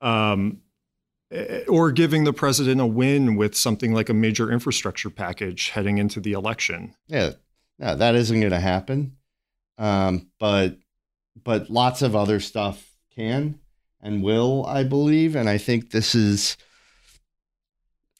Um, 0.00 0.62
or 1.68 1.92
giving 1.92 2.24
the 2.24 2.32
president 2.32 2.80
a 2.80 2.86
win 2.86 3.36
with 3.36 3.54
something 3.54 3.92
like 3.92 4.08
a 4.08 4.14
major 4.14 4.50
infrastructure 4.50 5.10
package 5.10 5.70
heading 5.70 5.98
into 5.98 6.20
the 6.20 6.32
election. 6.32 6.94
Yeah, 7.06 7.32
no, 7.78 7.96
that 7.96 8.14
isn't 8.14 8.40
going 8.40 8.52
to 8.52 8.60
happen. 8.60 9.16
Um, 9.78 10.30
but 10.38 10.76
but 11.42 11.70
lots 11.70 12.02
of 12.02 12.14
other 12.14 12.40
stuff 12.40 12.94
can 13.14 13.58
and 14.00 14.22
will, 14.22 14.66
I 14.66 14.84
believe. 14.84 15.36
And 15.36 15.48
I 15.48 15.58
think 15.58 15.90
this 15.90 16.14
is, 16.14 16.56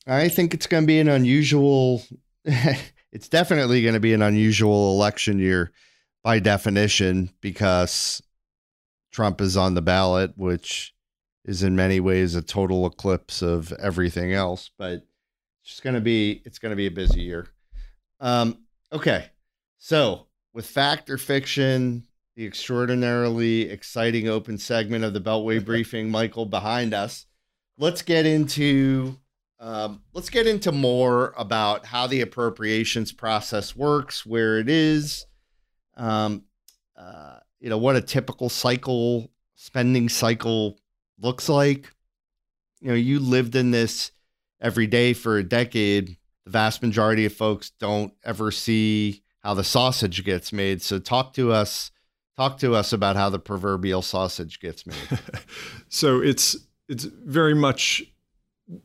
I 0.06 0.28
think 0.28 0.54
it's 0.54 0.66
going 0.66 0.84
to 0.84 0.86
be 0.86 1.00
an 1.00 1.08
unusual, 1.08 2.02
it's 2.44 3.28
definitely 3.28 3.82
going 3.82 3.94
to 3.94 4.00
be 4.00 4.14
an 4.14 4.22
unusual 4.22 4.94
election 4.94 5.38
year 5.38 5.72
by 6.22 6.38
definition 6.38 7.30
because 7.40 8.22
Trump 9.10 9.40
is 9.40 9.56
on 9.56 9.74
the 9.74 9.82
ballot, 9.82 10.32
which 10.36 10.94
is 11.44 11.62
in 11.62 11.74
many 11.74 12.00
ways 12.00 12.34
a 12.34 12.42
total 12.42 12.86
eclipse 12.86 13.42
of 13.42 13.72
everything 13.72 14.32
else. 14.32 14.70
But 14.78 15.04
it's 15.60 15.70
just 15.70 15.82
going 15.82 15.94
to 15.94 16.00
be, 16.00 16.42
it's 16.44 16.58
going 16.58 16.70
to 16.70 16.76
be 16.76 16.86
a 16.86 16.90
busy 16.90 17.22
year. 17.22 17.48
Um, 18.20 18.58
okay. 18.92 19.26
So 19.78 20.26
with 20.52 20.66
fact 20.66 21.10
or 21.10 21.18
fiction, 21.18 22.04
the 22.36 22.46
extraordinarily 22.46 23.68
exciting 23.68 24.28
open 24.28 24.58
segment 24.58 25.04
of 25.04 25.12
the 25.12 25.20
Beltway 25.20 25.64
briefing, 25.64 26.10
Michael, 26.10 26.46
behind 26.46 26.94
us. 26.94 27.26
Let's 27.78 28.02
get 28.02 28.26
into 28.26 29.18
um, 29.62 30.02
let's 30.12 30.28
get 30.28 30.48
into 30.48 30.72
more 30.72 31.32
about 31.36 31.86
how 31.86 32.08
the 32.08 32.20
appropriations 32.20 33.12
process 33.12 33.76
works, 33.76 34.26
where 34.26 34.58
it 34.58 34.68
is, 34.68 35.24
um, 35.96 36.42
uh, 36.96 37.36
you 37.60 37.70
know, 37.70 37.78
what 37.78 37.94
a 37.94 38.00
typical 38.00 38.48
cycle 38.48 39.30
spending 39.54 40.08
cycle 40.08 40.80
looks 41.18 41.48
like. 41.48 41.92
You 42.80 42.88
know, 42.88 42.94
you 42.94 43.20
lived 43.20 43.54
in 43.54 43.70
this 43.70 44.10
every 44.60 44.86
day 44.86 45.12
for 45.12 45.38
a 45.38 45.44
decade. 45.44 46.16
The 46.44 46.50
vast 46.50 46.82
majority 46.82 47.24
of 47.26 47.32
folks 47.32 47.70
don't 47.78 48.12
ever 48.24 48.50
see 48.50 49.22
how 49.42 49.54
the 49.54 49.64
sausage 49.64 50.24
gets 50.24 50.52
made. 50.52 50.82
So, 50.82 50.98
talk 50.98 51.34
to 51.34 51.52
us 51.52 51.92
Talk 52.36 52.58
to 52.58 52.74
us 52.74 52.94
about 52.94 53.16
how 53.16 53.28
the 53.28 53.38
proverbial 53.38 54.00
sausage 54.00 54.58
gets 54.58 54.86
made. 54.86 55.20
so 55.88 56.20
it's 56.20 56.56
it's 56.88 57.04
very 57.04 57.54
much 57.54 58.02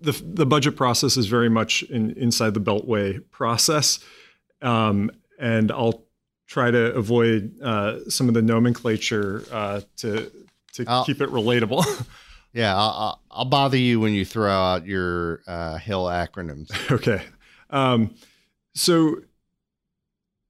the 0.02 0.12
the 0.12 0.46
budget 0.46 0.76
process 0.76 1.16
is 1.16 1.28
very 1.28 1.50
much 1.50 1.84
in, 1.84 2.12
inside 2.12 2.54
the 2.54 2.60
Beltway 2.60 3.22
process, 3.32 4.00
um, 4.62 5.10
and 5.40 5.72
I'll 5.72 6.04
try 6.46 6.72
to 6.72 6.94
avoid 6.94 7.58
uh, 7.62 8.10
some 8.10 8.28
of 8.28 8.34
the 8.34 8.42
nomenclature 8.42 9.46
uh, 9.50 9.82
to 9.98 10.30
to 10.78 10.86
I'll, 10.88 11.06
keep 11.06 11.22
it 11.22 11.30
relatable. 11.30 12.08
yeah, 12.54 12.76
I'll, 12.76 13.22
I'll, 13.30 13.46
bother 13.46 13.78
you 13.78 14.00
when 14.00 14.14
you 14.14 14.26
throw 14.26 14.52
out 14.52 14.86
your 14.86 15.42
uh, 15.48 15.78
Hill 15.78 16.06
acronyms. 16.06 16.72
Okay, 16.92 17.22
um, 17.70 18.16
so 18.74 19.18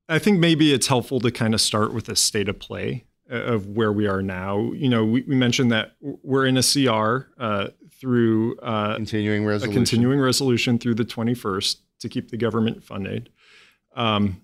I 0.09 0.19
think 0.19 0.39
maybe 0.39 0.73
it's 0.73 0.87
helpful 0.87 1.19
to 1.21 1.31
kind 1.31 1.53
of 1.53 1.61
start 1.61 1.93
with 1.93 2.09
a 2.09 2.15
state 2.15 2.47
of 2.47 2.59
play 2.59 3.05
uh, 3.31 3.35
of 3.35 3.67
where 3.67 3.91
we 3.91 4.07
are 4.07 4.21
now. 4.21 4.71
You 4.73 4.89
know, 4.89 5.05
we, 5.05 5.23
we 5.23 5.35
mentioned 5.35 5.71
that 5.71 5.95
we're 5.99 6.45
in 6.45 6.57
a 6.57 6.63
CR 6.63 7.29
uh, 7.41 7.69
through 7.99 8.57
uh, 8.59 8.95
continuing 8.95 9.45
resolution. 9.45 9.71
a 9.71 9.75
continuing 9.75 10.19
resolution 10.19 10.77
through 10.77 10.95
the 10.95 11.05
21st 11.05 11.77
to 11.99 12.09
keep 12.09 12.29
the 12.29 12.37
government 12.37 12.83
funded. 12.83 13.29
Um, 13.95 14.41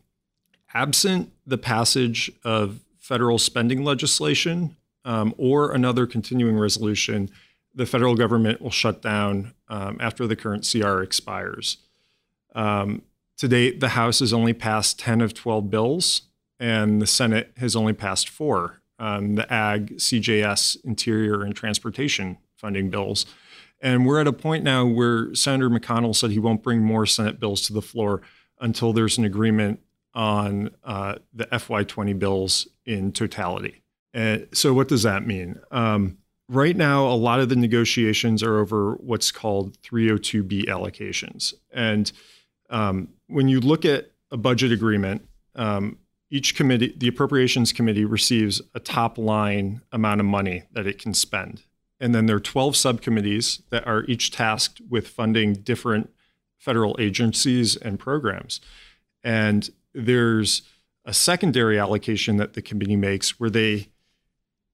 absent 0.74 1.32
the 1.46 1.58
passage 1.58 2.32
of 2.44 2.80
federal 2.98 3.38
spending 3.38 3.84
legislation 3.84 4.76
um, 5.06 5.34
or 5.38 5.72
another 5.72 6.06
continuing 6.06 6.58
resolution, 6.58 7.30
the 7.74 7.86
federal 7.86 8.16
government 8.16 8.62
will 8.62 8.72
shut 8.72 9.02
down 9.02 9.54
um, 9.68 9.98
after 10.00 10.28
the 10.28 10.36
current 10.36 10.70
CR 10.70 11.02
expires. 11.02 11.78
Um, 12.56 13.02
to 13.38 13.48
date, 13.48 13.80
the 13.80 13.90
House 13.90 14.20
has 14.20 14.32
only 14.32 14.54
passed 14.54 15.00
10 15.00 15.22
of 15.22 15.34
12 15.34 15.70
bills, 15.70 16.24
and 16.60 17.02
the 17.02 17.08
Senate 17.08 17.52
has 17.58 17.76
only 17.76 17.94
passed 17.94 18.30
four 18.30 18.82
um, 19.00 19.36
the 19.36 19.52
Ag, 19.52 19.98
CJS, 19.98 20.78
Interior, 20.86 21.44
and 21.44 21.56
Transportation 21.56 22.38
funding 22.56 22.90
bills. 22.90 23.26
And 23.82 24.06
we're 24.06 24.22
at 24.22 24.28
a 24.28 24.34
point 24.34 24.64
now 24.64 24.86
where 24.86 25.36
Senator 25.36 25.70
McConnell 25.70 26.16
said 26.16 26.32
he 26.32 26.40
won't 26.40 26.64
bring 26.64 26.82
more 26.82 27.06
Senate 27.06 27.40
bills 27.40 27.62
to 27.64 27.74
the 27.74 27.82
floor 27.82 28.22
until 28.62 28.94
there's 28.94 29.18
an 29.18 29.26
agreement 29.26 29.82
on 30.14 30.70
uh, 30.86 31.16
the 31.34 31.46
FY20 31.48 32.18
bills 32.18 32.68
in 32.86 33.12
totality. 33.12 33.83
And 34.14 34.48
so, 34.54 34.74
what 34.74 34.88
does 34.88 35.04
that 35.04 35.26
mean? 35.26 35.60
Um, 35.72 36.18
right 36.48 36.76
now, 36.76 37.08
a 37.08 37.16
lot 37.16 37.40
of 37.40 37.50
the 37.50 37.56
negotiations 37.56 38.44
are 38.44 38.60
over 38.60 38.94
what's 38.96 39.32
called 39.32 39.82
302B 39.82 40.66
allocations. 40.66 41.54
And 41.72 42.12
um, 42.70 43.10
when 43.28 43.48
you 43.48 43.60
look 43.60 43.86
at 43.86 44.12
a 44.32 44.38
budget 44.38 44.72
agreement, 44.72 45.28
um, 45.56 45.98
each 46.30 46.56
committee, 46.56 46.94
the 46.98 47.08
appropriations 47.08 47.72
committee, 47.72 48.06
receives 48.06 48.62
a 48.74 48.80
top 48.80 49.18
line 49.18 49.82
amount 49.92 50.20
of 50.20 50.26
money 50.26 50.64
that 50.72 50.88
it 50.88 51.00
can 51.00 51.14
spend. 51.14 51.64
And 52.00 52.14
then 52.14 52.26
there 52.26 52.36
are 52.36 52.42
12 52.42 52.76
subcommittees 52.76 53.62
that 53.70 53.88
are 53.88 54.04
each 54.06 54.32
tasked 54.32 54.82
with 54.90 55.08
funding 55.08 55.54
different 55.54 56.10
federal 56.58 56.96
agencies 57.00 57.76
and 57.76 58.00
programs. 58.00 58.60
And 59.24 59.70
there's 59.94 60.64
a 61.06 61.14
secondary 61.14 61.78
allocation 61.78 62.38
that 62.38 62.54
the 62.54 62.62
committee 62.62 62.96
makes 62.96 63.40
where 63.40 63.50
they 63.50 63.90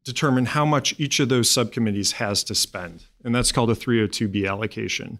determine 0.09 0.47
how 0.47 0.65
much 0.65 0.99
each 0.99 1.19
of 1.19 1.29
those 1.29 1.49
subcommittees 1.49 2.13
has 2.13 2.43
to 2.45 2.55
spend. 2.55 3.05
And 3.23 3.33
that's 3.33 3.51
called 3.51 3.69
a 3.69 3.75
302B 3.75 4.47
allocation. 4.47 5.19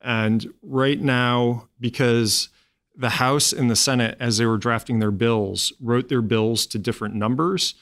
And 0.00 0.52
right 0.62 1.00
now, 1.00 1.68
because 1.80 2.48
the 2.94 3.10
House 3.10 3.52
and 3.52 3.70
the 3.70 3.76
Senate, 3.76 4.16
as 4.20 4.38
they 4.38 4.46
were 4.46 4.56
drafting 4.56 5.00
their 5.00 5.10
bills, 5.10 5.72
wrote 5.80 6.08
their 6.08 6.22
bills 6.22 6.66
to 6.66 6.78
different 6.78 7.14
numbers, 7.14 7.74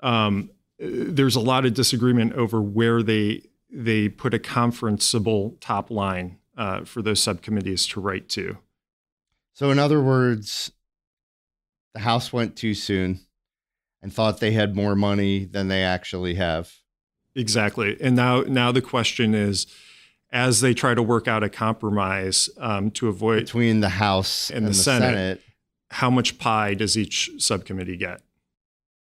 um, 0.00 0.50
there's 0.78 1.36
a 1.36 1.40
lot 1.40 1.64
of 1.64 1.74
disagreement 1.74 2.32
over 2.32 2.60
where 2.60 3.02
they 3.02 3.42
they 3.72 4.08
put 4.08 4.34
a 4.34 4.38
conferenceable 4.38 5.56
top 5.60 5.90
line 5.90 6.38
uh, 6.56 6.84
for 6.84 7.02
those 7.02 7.22
subcommittees 7.22 7.86
to 7.86 8.00
write 8.00 8.28
to. 8.30 8.58
So, 9.52 9.70
in 9.70 9.78
other 9.78 10.00
words, 10.00 10.72
the 11.94 12.00
House 12.00 12.32
went 12.32 12.56
too 12.56 12.74
soon 12.74 13.20
and 14.02 14.12
thought 14.12 14.40
they 14.40 14.52
had 14.52 14.74
more 14.74 14.94
money 14.94 15.44
than 15.44 15.68
they 15.68 15.82
actually 15.82 16.34
have. 16.34 16.72
Exactly, 17.34 17.96
and 18.00 18.16
now 18.16 18.42
now 18.42 18.72
the 18.72 18.82
question 18.82 19.34
is 19.34 19.66
as 20.32 20.60
they 20.60 20.74
try 20.74 20.94
to 20.94 21.02
work 21.02 21.26
out 21.26 21.42
a 21.42 21.48
compromise 21.48 22.48
um, 22.58 22.90
to 22.92 23.08
avoid 23.08 23.40
between 23.40 23.80
the 23.80 23.88
House 23.88 24.50
and, 24.50 24.58
and 24.58 24.66
the, 24.66 24.70
the 24.70 24.74
Senate, 24.74 25.06
Senate, 25.06 25.42
how 25.90 26.10
much 26.10 26.38
pie 26.38 26.74
does 26.74 26.96
each 26.96 27.30
subcommittee 27.38 27.96
get? 27.96 28.20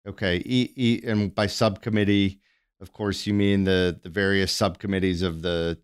Okay, 0.08 0.38
e, 0.46 0.70
e, 0.76 1.02
and 1.06 1.34
by 1.34 1.48
subcommittee, 1.48 2.40
of 2.82 2.92
course, 2.92 3.26
you 3.26 3.34
mean 3.34 3.64
the 3.64 4.00
the 4.02 4.10
various 4.10 4.52
subcommittees 4.52 5.22
of 5.22 5.42
the 5.42 5.78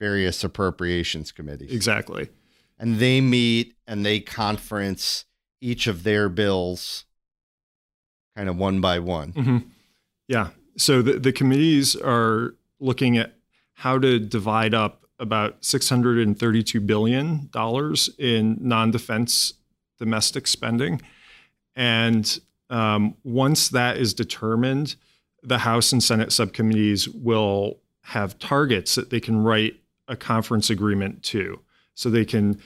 various 0.00 0.42
appropriations 0.42 1.30
committees. 1.30 1.70
Exactly. 1.70 2.28
And 2.78 2.98
they 2.98 3.20
meet 3.20 3.74
and 3.86 4.04
they 4.04 4.18
conference 4.18 5.26
each 5.60 5.86
of 5.86 6.02
their 6.02 6.28
bills, 6.28 7.04
kind 8.40 8.48
of 8.48 8.56
one 8.56 8.80
by 8.80 8.98
one. 8.98 9.34
Mm-hmm. 9.34 9.58
Yeah. 10.26 10.48
So 10.78 11.02
the 11.02 11.18
the 11.18 11.30
committees 11.30 11.94
are 11.94 12.54
looking 12.78 13.18
at 13.18 13.34
how 13.74 13.98
to 13.98 14.18
divide 14.18 14.72
up 14.72 15.04
about 15.18 15.60
$632 15.60 16.86
billion 16.86 17.50
in 18.18 18.56
non 18.60 18.90
defense 18.90 19.52
domestic 19.98 20.46
spending. 20.46 21.02
And 21.76 22.40
um, 22.70 23.14
once 23.24 23.68
that 23.68 23.98
is 23.98 24.14
determined, 24.14 24.96
the 25.42 25.58
House 25.58 25.92
and 25.92 26.02
Senate 26.02 26.32
subcommittees 26.32 27.10
will 27.10 27.80
have 28.04 28.38
targets 28.38 28.94
that 28.94 29.10
they 29.10 29.20
can 29.20 29.42
write 29.42 29.74
a 30.08 30.16
conference 30.16 30.70
agreement 30.70 31.22
to. 31.24 31.60
So 31.94 32.08
they 32.08 32.24
can 32.24 32.58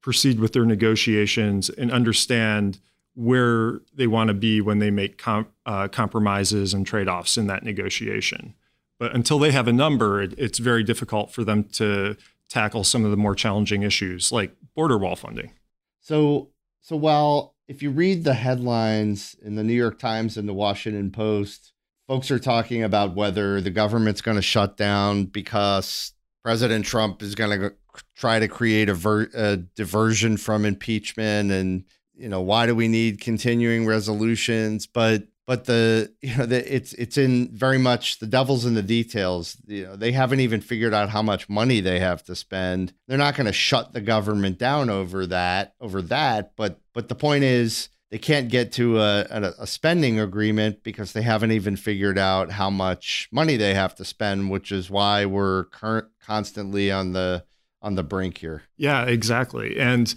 proceed 0.00 0.40
with 0.40 0.54
their 0.54 0.64
negotiations 0.64 1.68
and 1.68 1.92
understand 1.92 2.80
where 3.20 3.82
they 3.94 4.06
want 4.06 4.28
to 4.28 4.34
be 4.34 4.62
when 4.62 4.78
they 4.78 4.90
make 4.90 5.18
com- 5.18 5.46
uh, 5.66 5.86
compromises 5.88 6.72
and 6.72 6.86
trade 6.86 7.06
offs 7.06 7.36
in 7.36 7.48
that 7.48 7.62
negotiation. 7.62 8.54
But 8.98 9.14
until 9.14 9.38
they 9.38 9.50
have 9.50 9.68
a 9.68 9.74
number, 9.74 10.22
it, 10.22 10.32
it's 10.38 10.58
very 10.58 10.82
difficult 10.82 11.30
for 11.30 11.44
them 11.44 11.64
to 11.72 12.16
tackle 12.48 12.82
some 12.82 13.04
of 13.04 13.10
the 13.10 13.18
more 13.18 13.34
challenging 13.34 13.82
issues 13.82 14.32
like 14.32 14.56
border 14.74 14.96
wall 14.96 15.16
funding. 15.16 15.52
So, 16.00 16.48
so 16.80 16.96
while 16.96 17.54
if 17.68 17.82
you 17.82 17.90
read 17.90 18.24
the 18.24 18.32
headlines 18.32 19.36
in 19.42 19.54
the 19.54 19.64
New 19.64 19.74
York 19.74 19.98
Times 19.98 20.38
and 20.38 20.48
the 20.48 20.54
Washington 20.54 21.10
Post, 21.10 21.74
folks 22.08 22.30
are 22.30 22.38
talking 22.38 22.82
about 22.82 23.14
whether 23.14 23.60
the 23.60 23.70
government's 23.70 24.22
going 24.22 24.38
to 24.38 24.42
shut 24.42 24.78
down 24.78 25.26
because 25.26 26.14
President 26.42 26.86
Trump 26.86 27.22
is 27.22 27.34
going 27.34 27.60
to 27.60 27.74
try 28.16 28.38
to 28.38 28.48
create 28.48 28.88
a, 28.88 28.94
ver- 28.94 29.28
a 29.34 29.58
diversion 29.58 30.38
from 30.38 30.64
impeachment 30.64 31.52
and 31.52 31.84
you 32.20 32.28
know 32.28 32.40
why 32.40 32.66
do 32.66 32.74
we 32.74 32.86
need 32.86 33.20
continuing 33.20 33.86
resolutions? 33.86 34.86
But 34.86 35.24
but 35.46 35.64
the 35.64 36.12
you 36.20 36.36
know 36.36 36.46
the, 36.46 36.74
it's 36.74 36.92
it's 36.92 37.18
in 37.18 37.48
very 37.52 37.78
much 37.78 38.18
the 38.18 38.26
devil's 38.26 38.64
in 38.64 38.74
the 38.74 38.82
details. 38.82 39.56
You 39.66 39.86
know 39.86 39.96
they 39.96 40.12
haven't 40.12 40.40
even 40.40 40.60
figured 40.60 40.94
out 40.94 41.08
how 41.08 41.22
much 41.22 41.48
money 41.48 41.80
they 41.80 41.98
have 41.98 42.22
to 42.24 42.36
spend. 42.36 42.92
They're 43.08 43.18
not 43.18 43.34
going 43.34 43.46
to 43.46 43.52
shut 43.52 43.92
the 43.92 44.00
government 44.00 44.58
down 44.58 44.90
over 44.90 45.26
that 45.26 45.74
over 45.80 46.02
that. 46.02 46.52
But 46.56 46.78
but 46.92 47.08
the 47.08 47.14
point 47.14 47.44
is 47.44 47.88
they 48.10 48.18
can't 48.18 48.48
get 48.48 48.72
to 48.72 48.98
a, 49.00 49.26
a, 49.30 49.54
a 49.60 49.66
spending 49.66 50.20
agreement 50.20 50.82
because 50.82 51.12
they 51.12 51.22
haven't 51.22 51.52
even 51.52 51.76
figured 51.76 52.18
out 52.18 52.52
how 52.52 52.68
much 52.68 53.28
money 53.32 53.56
they 53.56 53.74
have 53.74 53.94
to 53.96 54.04
spend 54.04 54.50
which 54.50 54.72
is 54.72 54.90
why 54.90 55.24
we're 55.24 55.64
current 55.64 56.08
constantly 56.20 56.90
on 56.90 57.12
the 57.12 57.44
on 57.82 57.94
the 57.94 58.04
brink 58.04 58.38
here. 58.38 58.62
Yeah 58.76 59.04
exactly. 59.04 59.78
And 59.80 60.14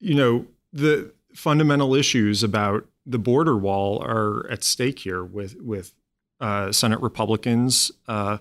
you 0.00 0.14
know 0.14 0.46
the 0.72 1.12
fundamental 1.34 1.94
issues 1.94 2.42
about 2.42 2.86
the 3.06 3.18
border 3.18 3.56
wall 3.56 4.02
are 4.02 4.48
at 4.50 4.64
stake 4.64 5.00
here 5.00 5.22
with 5.22 5.56
with 5.60 5.92
uh, 6.40 6.72
Senate 6.72 7.00
Republicans, 7.00 7.92
uh, 8.08 8.38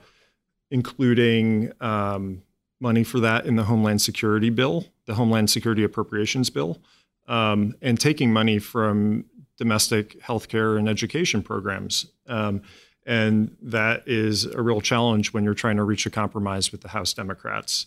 including 0.72 1.72
um, 1.82 2.44
money 2.80 3.04
for 3.04 3.20
that 3.20 3.46
in 3.46 3.56
the 3.56 3.64
Homeland 3.64 4.02
Security 4.02 4.50
bill, 4.50 4.86
the 5.06 5.14
Homeland 5.16 5.50
Security 5.50 5.84
Appropriations 5.84 6.50
bill, 6.50 6.82
um, 7.28 7.76
and 7.82 8.00
taking 8.00 8.34
money 8.34 8.60
from 8.60 9.26
domestic 9.58 10.20
healthcare 10.22 10.78
and 10.78 10.90
education 10.90 11.44
programs. 11.44 12.08
Um, 12.28 12.62
and 13.06 13.56
that 13.62 14.08
is 14.08 14.46
a 14.46 14.62
real 14.62 14.82
challenge 14.82 15.34
when 15.34 15.44
you're 15.44 15.54
trying 15.54 15.78
to 15.78 15.84
reach 15.84 16.06
a 16.06 16.10
compromise 16.10 16.72
with 16.72 16.82
the 16.82 16.90
House 16.90 17.14
Democrats. 17.14 17.86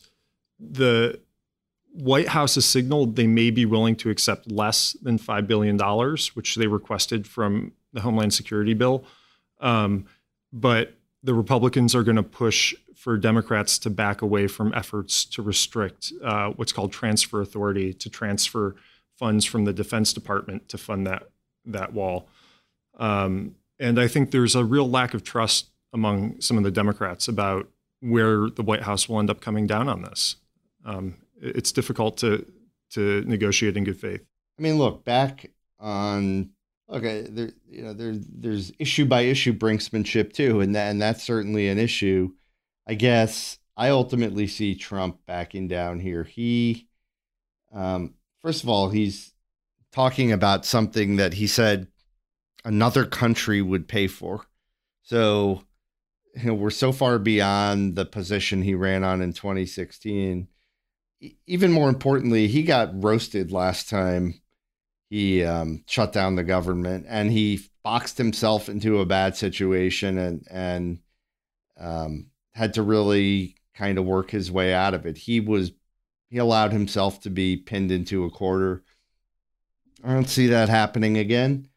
The 0.58 1.20
White 1.96 2.28
House 2.28 2.56
has 2.56 2.66
signaled 2.66 3.16
they 3.16 3.26
may 3.26 3.50
be 3.50 3.64
willing 3.64 3.96
to 3.96 4.10
accept 4.10 4.50
less 4.50 4.92
than 5.02 5.18
$5 5.18 5.46
billion, 5.46 5.78
which 6.34 6.54
they 6.56 6.66
requested 6.66 7.26
from 7.26 7.72
the 7.92 8.02
Homeland 8.02 8.34
Security 8.34 8.74
bill. 8.74 9.04
Um, 9.60 10.06
but 10.52 10.94
the 11.22 11.32
Republicans 11.32 11.94
are 11.94 12.02
going 12.02 12.16
to 12.16 12.22
push 12.22 12.74
for 12.94 13.16
Democrats 13.16 13.78
to 13.78 13.90
back 13.90 14.20
away 14.20 14.46
from 14.46 14.74
efforts 14.74 15.24
to 15.24 15.42
restrict 15.42 16.12
uh, 16.22 16.50
what's 16.50 16.72
called 16.72 16.92
transfer 16.92 17.40
authority 17.40 17.92
to 17.94 18.10
transfer 18.10 18.76
funds 19.18 19.44
from 19.44 19.64
the 19.64 19.72
Defense 19.72 20.12
Department 20.12 20.68
to 20.68 20.78
fund 20.78 21.06
that 21.06 21.30
that 21.64 21.92
wall. 21.92 22.28
Um, 22.98 23.56
and 23.78 23.99
I 23.99 24.06
think 24.08 24.30
there's 24.30 24.54
a 24.54 24.64
real 24.64 24.88
lack 24.88 25.14
of 25.14 25.25
trust 25.25 25.71
among 25.92 26.40
some 26.40 26.58
of 26.58 26.64
the 26.64 26.71
Democrats 26.71 27.26
about 27.26 27.68
where 28.00 28.49
the 28.50 28.62
White 28.62 28.82
House 28.82 29.08
will 29.08 29.18
end 29.18 29.30
up 29.30 29.40
coming 29.40 29.66
down 29.66 29.88
on 29.88 30.02
this. 30.02 30.36
Um, 30.84 31.16
it's 31.40 31.72
difficult 31.72 32.16
to 32.18 32.46
to 32.90 33.22
negotiate 33.22 33.76
in 33.76 33.84
good 33.84 33.99
faith. 33.99 34.25
I 34.58 34.62
mean, 34.62 34.78
look 34.78 35.04
back 35.04 35.50
on 35.78 36.50
okay, 36.90 37.22
there 37.22 37.50
you 37.68 37.82
know 37.82 37.92
there 37.92 38.14
there's 38.14 38.72
issue 38.78 39.04
by 39.04 39.22
issue 39.22 39.52
brinksmanship 39.52 40.32
too, 40.32 40.60
and 40.60 40.75
that, 40.75 40.90
and 40.90 41.00
that's 41.00 41.22
certainly 41.22 41.68
an 41.68 41.78
issue. 41.78 42.32
I 42.86 42.94
guess 42.94 43.58
I 43.76 43.90
ultimately 43.90 44.46
see 44.46 44.75
Trump 44.75 45.18
backing 45.26 45.68
down 45.68 46.00
here. 46.00 46.25
He, 46.25 46.88
um, 47.72 48.14
first 48.42 48.62
of 48.62 48.68
all, 48.68 48.90
he's 48.90 49.34
talking 49.92 50.32
about 50.32 50.64
something 50.64 51.16
that 51.16 51.34
he 51.34 51.46
said 51.46 51.88
another 52.64 53.04
country 53.04 53.60
would 53.60 53.88
pay 53.88 54.06
for. 54.06 54.46
So, 55.02 55.62
you 56.34 56.46
know, 56.46 56.54
we're 56.54 56.70
so 56.70 56.92
far 56.92 57.18
beyond 57.18 57.96
the 57.96 58.04
position 58.04 58.62
he 58.62 58.75
ran 58.75 59.04
on 59.04 59.20
in 59.20 59.32
2016 59.32 60.49
even 61.46 61.72
more 61.72 61.88
importantly, 61.88 62.46
he 62.46 62.62
got 62.62 63.02
roasted 63.02 63.50
last 63.50 63.88
time 63.88 64.40
he 65.08 65.44
um, 65.44 65.84
shut 65.86 66.12
down 66.12 66.34
the 66.34 66.44
government, 66.44 67.06
and 67.08 67.30
he 67.30 67.60
boxed 67.82 68.18
himself 68.18 68.68
into 68.68 69.00
a 69.00 69.06
bad 69.06 69.36
situation 69.36 70.18
and 70.18 70.46
and 70.50 70.98
um, 71.78 72.30
had 72.52 72.74
to 72.74 72.82
really 72.82 73.56
kind 73.74 73.98
of 73.98 74.04
work 74.04 74.30
his 74.30 74.50
way 74.50 74.74
out 74.74 74.94
of 74.94 75.06
it. 75.06 75.16
He 75.16 75.40
was 75.40 75.72
he 76.28 76.38
allowed 76.38 76.72
himself 76.72 77.20
to 77.20 77.30
be 77.30 77.56
pinned 77.56 77.92
into 77.92 78.24
a 78.24 78.30
corner. 78.30 78.82
I 80.02 80.12
don't 80.12 80.28
see 80.28 80.48
that 80.48 80.68
happening 80.68 81.16
again. 81.16 81.68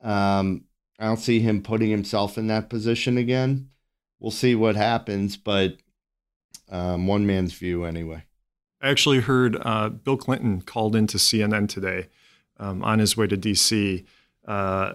Um, 0.00 0.64
I 0.98 1.06
don't 1.06 1.18
see 1.18 1.40
him 1.40 1.62
putting 1.62 1.90
himself 1.90 2.38
in 2.38 2.46
that 2.48 2.70
position 2.70 3.18
again. 3.18 3.70
We'll 4.20 4.30
see 4.30 4.54
what 4.54 4.76
happens, 4.76 5.36
but 5.36 5.76
um, 6.70 7.06
one 7.06 7.26
man's 7.26 7.54
view 7.54 7.84
anyway. 7.84 8.24
I 8.80 8.88
actually 8.88 9.20
heard 9.20 9.56
uh, 9.60 9.90
Bill 9.90 10.16
Clinton 10.16 10.62
called 10.62 10.96
into 10.96 11.18
CNN 11.18 11.68
today 11.68 12.08
um, 12.58 12.82
on 12.82 12.98
his 12.98 13.16
way 13.16 13.26
to 13.26 13.36
DC, 13.36 14.04
uh, 14.46 14.94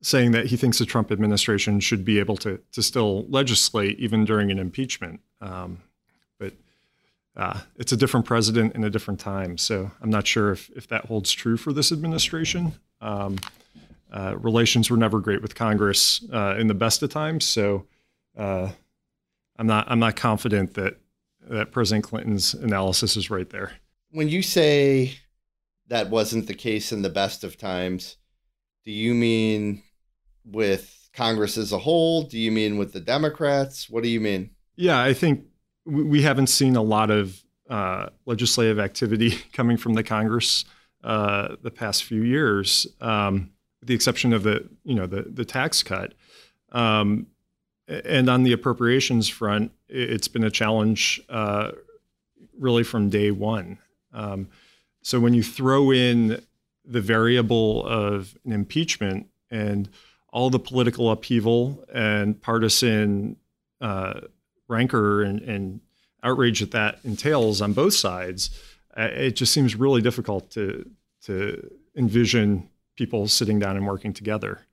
saying 0.00 0.30
that 0.32 0.46
he 0.46 0.56
thinks 0.56 0.78
the 0.78 0.86
Trump 0.86 1.10
administration 1.10 1.80
should 1.80 2.04
be 2.04 2.18
able 2.18 2.36
to 2.38 2.60
to 2.72 2.82
still 2.82 3.24
legislate 3.28 3.98
even 3.98 4.24
during 4.24 4.50
an 4.50 4.58
impeachment. 4.58 5.20
Um, 5.40 5.82
but 6.38 6.52
uh, 7.36 7.60
it's 7.76 7.92
a 7.92 7.96
different 7.96 8.26
president 8.26 8.74
in 8.74 8.84
a 8.84 8.90
different 8.90 9.18
time, 9.18 9.58
so 9.58 9.90
I'm 10.00 10.10
not 10.10 10.26
sure 10.26 10.52
if 10.52 10.70
if 10.76 10.86
that 10.88 11.06
holds 11.06 11.32
true 11.32 11.56
for 11.56 11.72
this 11.72 11.90
administration. 11.90 12.74
Um, 13.00 13.38
uh, 14.12 14.36
relations 14.38 14.90
were 14.90 14.96
never 14.96 15.20
great 15.20 15.42
with 15.42 15.54
Congress 15.54 16.24
uh, 16.32 16.54
in 16.58 16.68
the 16.68 16.74
best 16.74 17.02
of 17.02 17.10
times, 17.10 17.44
so 17.44 17.86
uh, 18.36 18.70
I'm 19.56 19.66
not 19.66 19.90
I'm 19.90 19.98
not 19.98 20.16
confident 20.16 20.74
that 20.74 20.98
that 21.48 21.72
President 21.72 22.04
Clinton's 22.04 22.54
analysis 22.54 23.16
is 23.16 23.30
right 23.30 23.48
there. 23.50 23.72
When 24.10 24.28
you 24.28 24.42
say 24.42 25.18
that 25.88 26.10
wasn't 26.10 26.46
the 26.46 26.54
case 26.54 26.92
in 26.92 27.02
the 27.02 27.10
best 27.10 27.44
of 27.44 27.56
times, 27.56 28.16
do 28.84 28.92
you 28.92 29.14
mean 29.14 29.82
with 30.44 31.10
Congress 31.12 31.58
as 31.58 31.72
a 31.72 31.78
whole? 31.78 32.22
Do 32.22 32.38
you 32.38 32.52
mean 32.52 32.78
with 32.78 32.92
the 32.92 33.00
Democrats? 33.00 33.90
What 33.90 34.02
do 34.02 34.08
you 34.08 34.20
mean? 34.20 34.50
Yeah, 34.76 35.02
I 35.02 35.12
think 35.14 35.44
we 35.84 36.22
haven't 36.22 36.46
seen 36.46 36.76
a 36.76 36.82
lot 36.82 37.10
of 37.10 37.42
uh, 37.68 38.08
legislative 38.26 38.78
activity 38.78 39.30
coming 39.52 39.76
from 39.76 39.94
the 39.94 40.02
Congress 40.02 40.64
uh, 41.04 41.56
the 41.62 41.70
past 41.70 42.04
few 42.04 42.22
years, 42.22 42.86
um, 43.00 43.50
with 43.80 43.88
the 43.88 43.94
exception 43.94 44.32
of 44.32 44.42
the 44.42 44.68
you 44.84 44.94
know 44.94 45.06
the 45.06 45.22
the 45.22 45.44
tax 45.44 45.82
cut. 45.82 46.14
Um, 46.72 47.26
and 47.88 48.28
on 48.28 48.42
the 48.42 48.52
appropriations 48.52 49.28
front, 49.28 49.72
it's 49.88 50.28
been 50.28 50.44
a 50.44 50.50
challenge 50.50 51.20
uh, 51.28 51.72
really 52.58 52.82
from 52.82 53.08
day 53.08 53.30
one. 53.30 53.78
Um, 54.12 54.48
so 55.02 55.18
when 55.20 55.34
you 55.34 55.42
throw 55.42 55.90
in 55.90 56.42
the 56.84 57.00
variable 57.00 57.86
of 57.86 58.36
an 58.44 58.52
impeachment 58.52 59.28
and 59.50 59.88
all 60.30 60.50
the 60.50 60.58
political 60.58 61.10
upheaval 61.10 61.84
and 61.92 62.40
partisan 62.40 63.36
uh, 63.80 64.20
rancor 64.68 65.22
and, 65.22 65.40
and, 65.40 65.80
outrage 66.24 66.58
that 66.58 66.72
that 66.72 66.98
entails 67.04 67.62
on 67.62 67.72
both 67.72 67.94
sides, 67.94 68.50
it 68.96 69.36
just 69.36 69.52
seems 69.52 69.76
really 69.76 70.02
difficult 70.02 70.50
to 70.50 70.84
to 71.22 71.70
envision 71.94 72.68
people 72.96 73.28
sitting 73.28 73.60
down 73.60 73.76
and 73.76 73.86
working 73.86 74.12
together. 74.12 74.66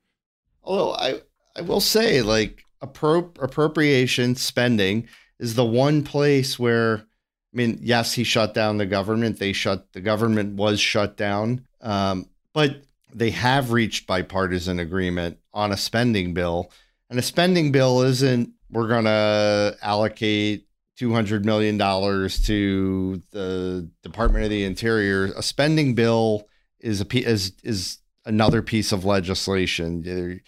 Although 0.64 0.94
I 0.94 1.22
I 1.56 1.62
will 1.62 1.82
say 1.82 2.24
like 2.24 2.65
appro- 2.82 3.42
appropriation 3.42 4.36
spending 4.36 5.08
is 5.40 5.56
the 5.56 5.66
one 5.66 6.04
place 6.04 6.58
where 6.58 7.06
I 7.54 7.58
mean, 7.58 7.80
yes, 7.82 8.12
he 8.12 8.26
shut 8.26 8.54
down 8.54 8.78
the 8.78 8.86
government. 8.86 9.40
They 9.40 9.54
shut 9.54 9.94
the 9.94 10.02
government 10.02 10.56
was 10.56 10.80
shut 10.80 11.16
down, 11.16 11.66
um, 11.80 12.28
but 12.54 12.82
they 13.14 13.30
have 13.30 13.72
reached 13.72 14.08
bipartisan 14.08 14.80
agreement 14.80 15.40
on 15.54 15.72
a 15.72 15.78
spending 15.78 16.34
bill. 16.34 16.70
And 17.10 17.18
a 17.18 17.22
spending 17.22 17.72
bill 17.72 18.02
isn't 18.02 18.52
we're 18.70 18.90
going 18.90 19.06
to 19.06 19.78
allocate 19.82 20.68
$200 21.00 21.46
million 21.46 21.78
to 21.78 23.24
the 23.32 23.90
Department 24.04 24.44
of 24.44 24.50
the 24.50 24.64
Interior. 24.64 25.26
A 25.38 25.44
spending 25.44 25.94
bill 25.96 26.48
is 26.80 27.02
a 27.02 27.08
is 27.18 27.54
is 27.64 28.00
another 28.26 28.62
piece 28.62 28.92
of 28.92 29.06
legislation. 29.06 30.42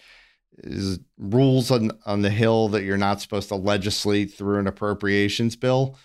Is 0.64 0.98
rules 1.18 1.70
on 1.70 1.92
on 2.04 2.22
the 2.22 2.30
hill 2.30 2.68
that 2.70 2.82
you're 2.82 2.96
not 2.96 3.20
supposed 3.20 3.48
to 3.48 3.54
legislate 3.54 4.34
through 4.34 4.58
an 4.58 4.66
appropriations 4.66 5.56
bill, 5.56 5.96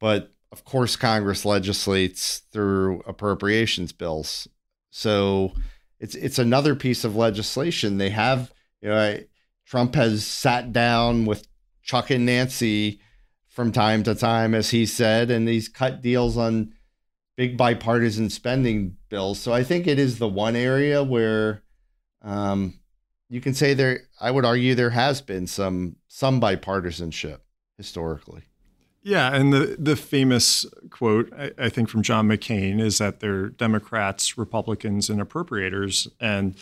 but 0.00 0.32
of 0.50 0.64
course 0.64 0.96
Congress 0.96 1.44
legislates 1.44 2.38
through 2.52 3.02
appropriations 3.06 3.92
bills. 3.92 4.48
So 4.90 5.54
it's 5.98 6.14
it's 6.14 6.38
another 6.38 6.74
piece 6.74 7.04
of 7.04 7.16
legislation. 7.16 7.96
They 7.96 8.10
have, 8.10 8.52
you 8.82 8.90
know, 8.90 9.18
Trump 9.64 9.94
has 9.94 10.26
sat 10.26 10.72
down 10.72 11.24
with 11.24 11.48
Chuck 11.82 12.10
and 12.10 12.26
Nancy 12.26 13.00
from 13.48 13.72
time 13.72 14.02
to 14.02 14.14
time, 14.14 14.54
as 14.54 14.70
he 14.70 14.84
said, 14.84 15.30
and 15.30 15.48
he's 15.48 15.68
cut 15.68 16.02
deals 16.02 16.36
on 16.36 16.74
big 17.36 17.56
bipartisan 17.56 18.30
spending 18.30 18.96
bills. 19.08 19.38
So 19.38 19.52
I 19.52 19.62
think 19.62 19.86
it 19.86 19.98
is 19.98 20.18
the 20.18 20.28
one 20.28 20.56
area 20.56 21.02
where 21.02 21.62
um, 22.20 22.74
you 23.32 23.40
can 23.40 23.54
say 23.54 23.72
there. 23.72 24.02
I 24.20 24.30
would 24.30 24.44
argue 24.44 24.74
there 24.74 24.90
has 24.90 25.22
been 25.22 25.46
some 25.46 25.96
some 26.06 26.38
bipartisanship 26.38 27.38
historically. 27.78 28.42
Yeah, 29.02 29.34
and 29.34 29.50
the 29.54 29.76
the 29.78 29.96
famous 29.96 30.66
quote 30.90 31.32
I, 31.32 31.50
I 31.56 31.68
think 31.70 31.88
from 31.88 32.02
John 32.02 32.28
McCain 32.28 32.78
is 32.78 32.98
that 32.98 33.20
they're 33.20 33.48
Democrats, 33.48 34.36
Republicans, 34.36 35.08
and 35.08 35.18
appropriators, 35.18 36.06
and 36.20 36.56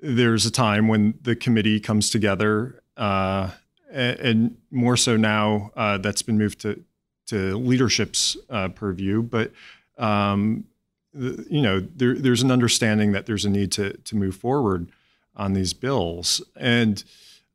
there's 0.00 0.46
a 0.46 0.50
time 0.50 0.88
when 0.88 1.18
the 1.20 1.36
committee 1.36 1.78
comes 1.78 2.08
together 2.08 2.82
uh, 2.96 3.50
and 3.92 4.56
more 4.70 4.96
so 4.96 5.14
now 5.14 5.70
uh, 5.76 5.98
that's 5.98 6.22
been 6.22 6.38
moved 6.38 6.62
to 6.62 6.82
to 7.26 7.58
leadership's 7.58 8.34
uh, 8.48 8.68
purview. 8.68 9.20
But 9.22 9.52
um, 9.98 10.64
the, 11.12 11.46
you 11.50 11.60
know, 11.60 11.80
there, 11.80 12.14
there's 12.14 12.40
an 12.40 12.50
understanding 12.50 13.12
that 13.12 13.26
there's 13.26 13.44
a 13.44 13.50
need 13.50 13.72
to 13.72 13.92
to 13.92 14.16
move 14.16 14.36
forward 14.36 14.90
on 15.38 15.52
these 15.52 15.72
bills, 15.72 16.42
and 16.56 17.02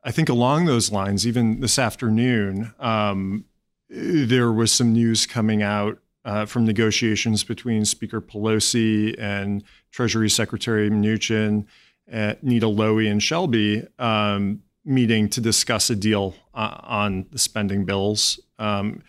I 0.03 0.11
think 0.11 0.29
along 0.29 0.65
those 0.65 0.91
lines, 0.91 1.25
even 1.27 1.59
this 1.59 1.79
afternoon, 1.79 2.73
um, 2.79 3.45
there 3.89 4.51
was 4.51 4.71
some 4.71 4.93
news 4.93 5.25
coming 5.25 5.61
out. 5.61 5.99
Uh, 6.25 6.45
from 6.45 6.63
negotiations 6.63 7.43
between 7.43 7.83
Speaker 7.83 8.21
Pelosi 8.21 9.13
and 9.19 9.61
Treasury 9.91 10.29
Secretary 10.29 10.89
Mnuchin, 10.89 11.65
uh, 12.13 12.35
Nita 12.41 12.65
Lowey, 12.65 13.11
and 13.11 13.21
Shelby, 13.21 13.85
um, 13.99 14.61
meeting 14.85 15.29
to 15.29 15.41
discuss 15.41 15.89
a 15.89 15.95
deal 15.95 16.35
uh, 16.53 16.77
on 16.83 17.25
the 17.31 17.39
spending 17.39 17.85
bills. 17.85 18.39
Um, 18.59 19.01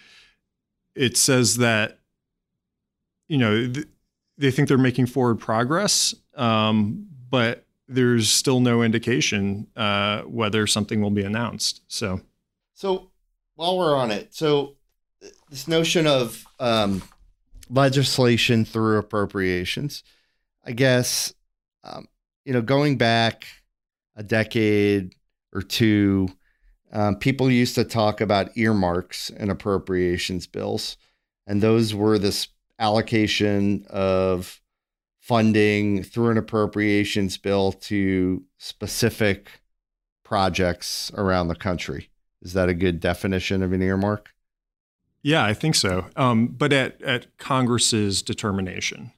it 0.95 1.17
says 1.17 1.59
that 1.59 1.99
you 3.29 3.39
know 3.39 3.73
th- 3.73 3.87
they 4.39 4.51
think 4.51 4.69
they're 4.69 4.79
making 4.79 5.07
forward 5.07 5.37
progress, 5.37 6.15
um, 6.37 7.07
but 7.31 7.64
there's 7.89 8.31
still 8.31 8.61
no 8.61 8.83
indication 8.83 9.67
uh, 9.77 10.23
whether 10.23 10.67
something 10.67 11.01
will 11.01 11.11
be 11.11 11.25
announced. 11.25 11.83
So, 11.89 12.21
so 12.75 13.11
while 13.57 13.79
we're 13.79 13.97
on 13.97 14.11
it, 14.11 14.35
so 14.35 14.77
this 15.51 15.69
notion 15.69 16.07
of 16.07 16.45
um, 16.59 17.03
legislation 17.69 18.65
through 18.65 18.99
appropriations, 18.99 20.03
I 20.65 20.73
guess, 20.73 21.35
um, 21.83 22.09
you 22.45 22.53
know, 22.53 22.63
going 22.63 22.97
back 22.97 23.47
a 24.17 24.23
decade 24.23 25.15
or 25.53 25.63
two, 25.63 26.29
um, 26.93 27.17
people 27.17 27.51
used 27.51 27.75
to 27.75 27.85
talk 27.85 28.21
about 28.21 28.57
earmarks 28.57 29.31
and 29.31 29.51
appropriations 29.51 30.47
bills, 30.47 30.97
and 31.47 31.61
those 31.61 31.95
were 31.95 32.19
this 32.19 32.49
allocation 32.79 33.85
of 33.91 34.61
funding 35.25 36.03
through 36.03 36.29
an 36.29 36.37
appropriations 36.37 37.39
bill 37.39 37.73
to 37.73 38.43
specific 38.59 39.63
projects 40.23 41.11
around 41.17 41.49
the 41.49 41.55
country. 41.55 42.11
Is 42.43 42.53
that 42.53 42.69
a 42.69 42.75
good 42.75 43.01
definition 43.01 43.63
of 43.63 43.73
an 43.73 43.81
earmark? 43.81 44.35
Yeah, 45.23 45.43
I 45.43 45.55
think 45.55 45.77
so. 45.77 46.05
Um, 46.15 46.49
but 46.49 46.75
at, 46.75 47.01
at 47.01 47.39
Congress's 47.39 48.21
determination. 48.21 49.13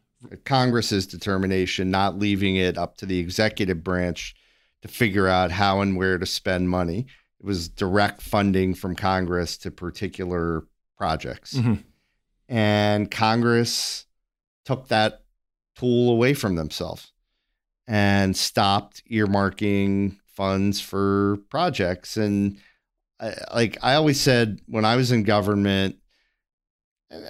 Congress's 0.44 1.08
determination, 1.08 1.90
not 1.90 2.16
leaving 2.16 2.54
it 2.54 2.78
up 2.78 2.98
to 2.98 3.06
the 3.06 3.18
executive 3.18 3.82
branch 3.82 4.36
to 4.82 4.88
figure 4.88 5.26
out 5.26 5.50
how 5.50 5.80
and 5.80 5.96
where 5.96 6.18
to 6.18 6.26
spend 6.26 6.70
money. 6.70 7.06
It 7.40 7.46
was 7.46 7.68
direct 7.68 8.22
funding 8.22 8.74
from 8.74 8.94
Congress 8.94 9.56
to 9.58 9.72
particular 9.72 10.62
projects. 10.96 11.54
Mm-hmm. 11.54 11.74
And 12.48 13.10
Congress 13.10 14.06
took 14.64 14.86
that 14.86 15.22
tool 15.76 16.10
away 16.10 16.34
from 16.34 16.56
themselves 16.56 17.12
and 17.86 18.36
stopped 18.36 19.02
earmarking 19.10 20.16
funds 20.26 20.80
for 20.80 21.38
projects. 21.50 22.16
And 22.16 22.58
I, 23.20 23.34
like 23.54 23.78
I 23.82 23.94
always 23.94 24.20
said 24.20 24.60
when 24.66 24.84
I 24.84 24.96
was 24.96 25.12
in 25.12 25.22
government, 25.22 25.96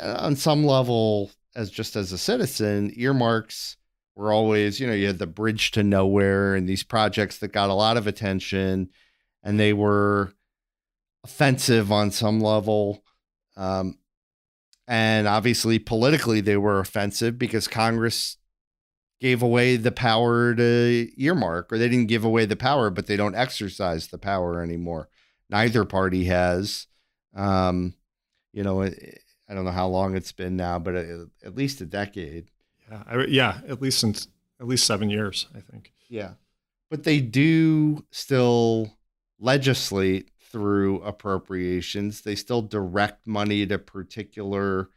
on 0.00 0.36
some 0.36 0.64
level, 0.64 1.30
as 1.54 1.70
just 1.70 1.96
as 1.96 2.12
a 2.12 2.18
citizen, 2.18 2.92
earmarks 2.96 3.76
were 4.14 4.32
always, 4.32 4.80
you 4.80 4.86
know, 4.86 4.94
you 4.94 5.06
had 5.06 5.18
the 5.18 5.26
bridge 5.26 5.70
to 5.72 5.82
nowhere 5.82 6.54
and 6.54 6.68
these 6.68 6.82
projects 6.82 7.38
that 7.38 7.52
got 7.52 7.70
a 7.70 7.74
lot 7.74 7.96
of 7.96 8.06
attention 8.06 8.88
and 9.42 9.60
they 9.60 9.72
were 9.72 10.32
offensive 11.22 11.92
on 11.92 12.10
some 12.10 12.40
level. 12.40 13.02
Um, 13.56 13.98
and 14.86 15.26
obviously, 15.26 15.78
politically, 15.78 16.40
they 16.40 16.56
were 16.56 16.80
offensive 16.80 17.38
because 17.38 17.66
Congress 17.66 18.36
gave 19.20 19.42
away 19.42 19.76
the 19.76 19.92
power 19.92 20.54
to 20.54 21.10
earmark, 21.16 21.72
or 21.72 21.78
they 21.78 21.88
didn't 21.88 22.06
give 22.08 22.24
away 22.24 22.44
the 22.44 22.56
power, 22.56 22.90
but 22.90 23.06
they 23.06 23.16
don't 23.16 23.34
exercise 23.34 24.08
the 24.08 24.18
power 24.18 24.62
anymore. 24.62 25.08
Neither 25.48 25.84
party 25.84 26.24
has. 26.26 26.86
Um, 27.34 27.94
you 28.52 28.62
know, 28.62 28.82
I 28.82 29.54
don't 29.54 29.64
know 29.64 29.70
how 29.70 29.88
long 29.88 30.16
it's 30.16 30.32
been 30.32 30.56
now, 30.56 30.78
but 30.78 30.94
at 30.94 31.54
least 31.54 31.80
a 31.80 31.86
decade. 31.86 32.50
Yeah, 32.90 33.02
I, 33.06 33.24
yeah, 33.24 33.60
at 33.68 33.82
least 33.82 33.98
since 33.98 34.28
at 34.60 34.66
least 34.66 34.86
seven 34.86 35.10
years, 35.10 35.46
I 35.54 35.60
think. 35.60 35.92
Yeah, 36.08 36.32
but 36.90 37.04
they 37.04 37.20
do 37.20 38.04
still 38.10 38.96
legislate 39.38 40.30
through 40.56 41.02
appropriations. 41.02 42.22
They 42.22 42.34
still 42.34 42.62
direct 42.62 43.26
money 43.26 43.66
to 43.66 43.76
particular 43.78 44.88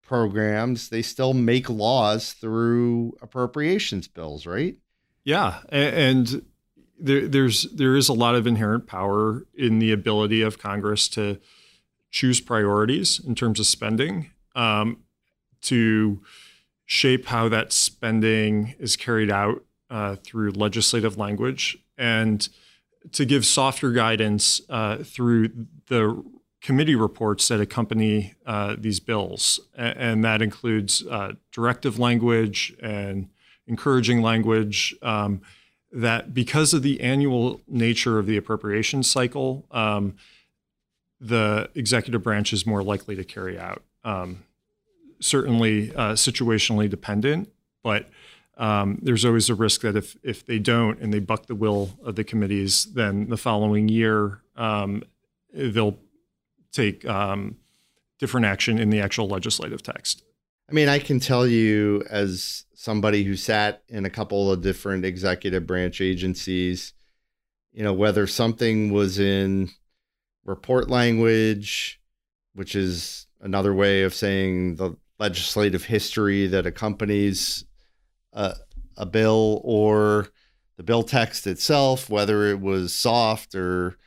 programs. 0.00 0.90
They 0.90 1.02
still 1.02 1.34
make 1.34 1.68
laws 1.68 2.34
through 2.34 3.18
appropriations 3.20 4.06
bills, 4.06 4.46
right? 4.46 4.76
Yeah, 5.24 5.58
and 5.70 6.46
there, 7.00 7.26
there's 7.26 7.64
there 7.72 7.96
is 7.96 8.08
a 8.08 8.12
lot 8.12 8.36
of 8.36 8.46
inherent 8.46 8.86
power 8.86 9.44
in 9.54 9.80
the 9.80 9.90
ability 9.90 10.40
of 10.40 10.60
Congress 10.60 11.08
to 11.08 11.40
choose 12.12 12.40
priorities 12.40 13.18
in 13.18 13.34
terms 13.34 13.58
of 13.58 13.66
spending, 13.66 14.30
um, 14.54 14.98
to 15.62 16.22
shape 16.86 17.26
how 17.26 17.48
that 17.48 17.72
spending 17.72 18.76
is 18.78 18.94
carried 18.94 19.32
out 19.32 19.64
uh, 19.90 20.14
through 20.14 20.52
legislative 20.52 21.18
language 21.18 21.76
and 21.98 22.48
to 23.12 23.24
give 23.24 23.44
softer 23.44 23.92
guidance 23.92 24.60
uh, 24.68 24.98
through 24.98 25.50
the 25.88 26.22
committee 26.60 26.94
reports 26.94 27.48
that 27.48 27.60
accompany 27.60 28.34
uh, 28.44 28.76
these 28.78 29.00
bills. 29.00 29.60
And, 29.76 30.24
that 30.24 30.42
includes 30.42 31.04
uh, 31.06 31.32
directive 31.52 31.98
language 31.98 32.74
and 32.82 33.28
encouraging 33.66 34.22
language 34.22 34.94
um, 35.02 35.40
that, 35.92 36.34
because 36.34 36.74
of 36.74 36.82
the 36.82 37.00
annual 37.00 37.60
nature 37.68 38.18
of 38.18 38.26
the 38.26 38.36
appropriation 38.36 39.02
cycle, 39.02 39.66
um, 39.70 40.16
the 41.20 41.68
executive 41.74 42.22
branch 42.22 42.52
is 42.52 42.66
more 42.66 42.82
likely 42.82 43.16
to 43.16 43.24
carry 43.24 43.58
out. 43.58 43.82
Um, 44.04 44.44
certainly 45.20 45.94
uh, 45.94 46.12
situationally 46.12 46.88
dependent, 46.88 47.50
but 47.82 48.08
um, 48.58 48.98
there's 49.02 49.24
always 49.24 49.48
a 49.48 49.54
risk 49.54 49.82
that 49.82 49.96
if 49.96 50.16
if 50.22 50.44
they 50.44 50.58
don't 50.58 51.00
and 51.00 51.14
they 51.14 51.20
buck 51.20 51.46
the 51.46 51.54
will 51.54 51.96
of 52.04 52.16
the 52.16 52.24
committees, 52.24 52.86
then 52.86 53.28
the 53.28 53.36
following 53.36 53.88
year 53.88 54.42
um, 54.56 55.04
they'll 55.54 55.98
take 56.72 57.04
um, 57.06 57.56
different 58.18 58.46
action 58.46 58.78
in 58.78 58.90
the 58.90 59.00
actual 59.00 59.28
legislative 59.28 59.82
text. 59.82 60.24
I 60.68 60.74
mean, 60.74 60.88
I 60.88 60.98
can 60.98 61.18
tell 61.20 61.46
you 61.46 62.04
as 62.10 62.64
somebody 62.74 63.24
who 63.24 63.36
sat 63.36 63.82
in 63.88 64.04
a 64.04 64.10
couple 64.10 64.52
of 64.52 64.60
different 64.60 65.04
executive 65.04 65.66
branch 65.66 66.00
agencies, 66.00 66.92
you 67.72 67.82
know, 67.82 67.94
whether 67.94 68.26
something 68.26 68.92
was 68.92 69.18
in 69.18 69.70
report 70.44 70.90
language, 70.90 72.00
which 72.54 72.74
is 72.74 73.26
another 73.40 73.72
way 73.72 74.02
of 74.02 74.14
saying 74.14 74.76
the 74.76 74.96
legislative 75.18 75.84
history 75.84 76.46
that 76.48 76.66
accompanies 76.66 77.64
a, 78.38 78.56
a 78.96 79.04
bill 79.04 79.60
or 79.64 80.28
the 80.76 80.82
bill 80.84 81.02
text 81.02 81.46
itself, 81.46 82.08
whether 82.08 82.46
it 82.46 82.60
was 82.60 82.94
soft 82.94 83.54
or 83.54 83.98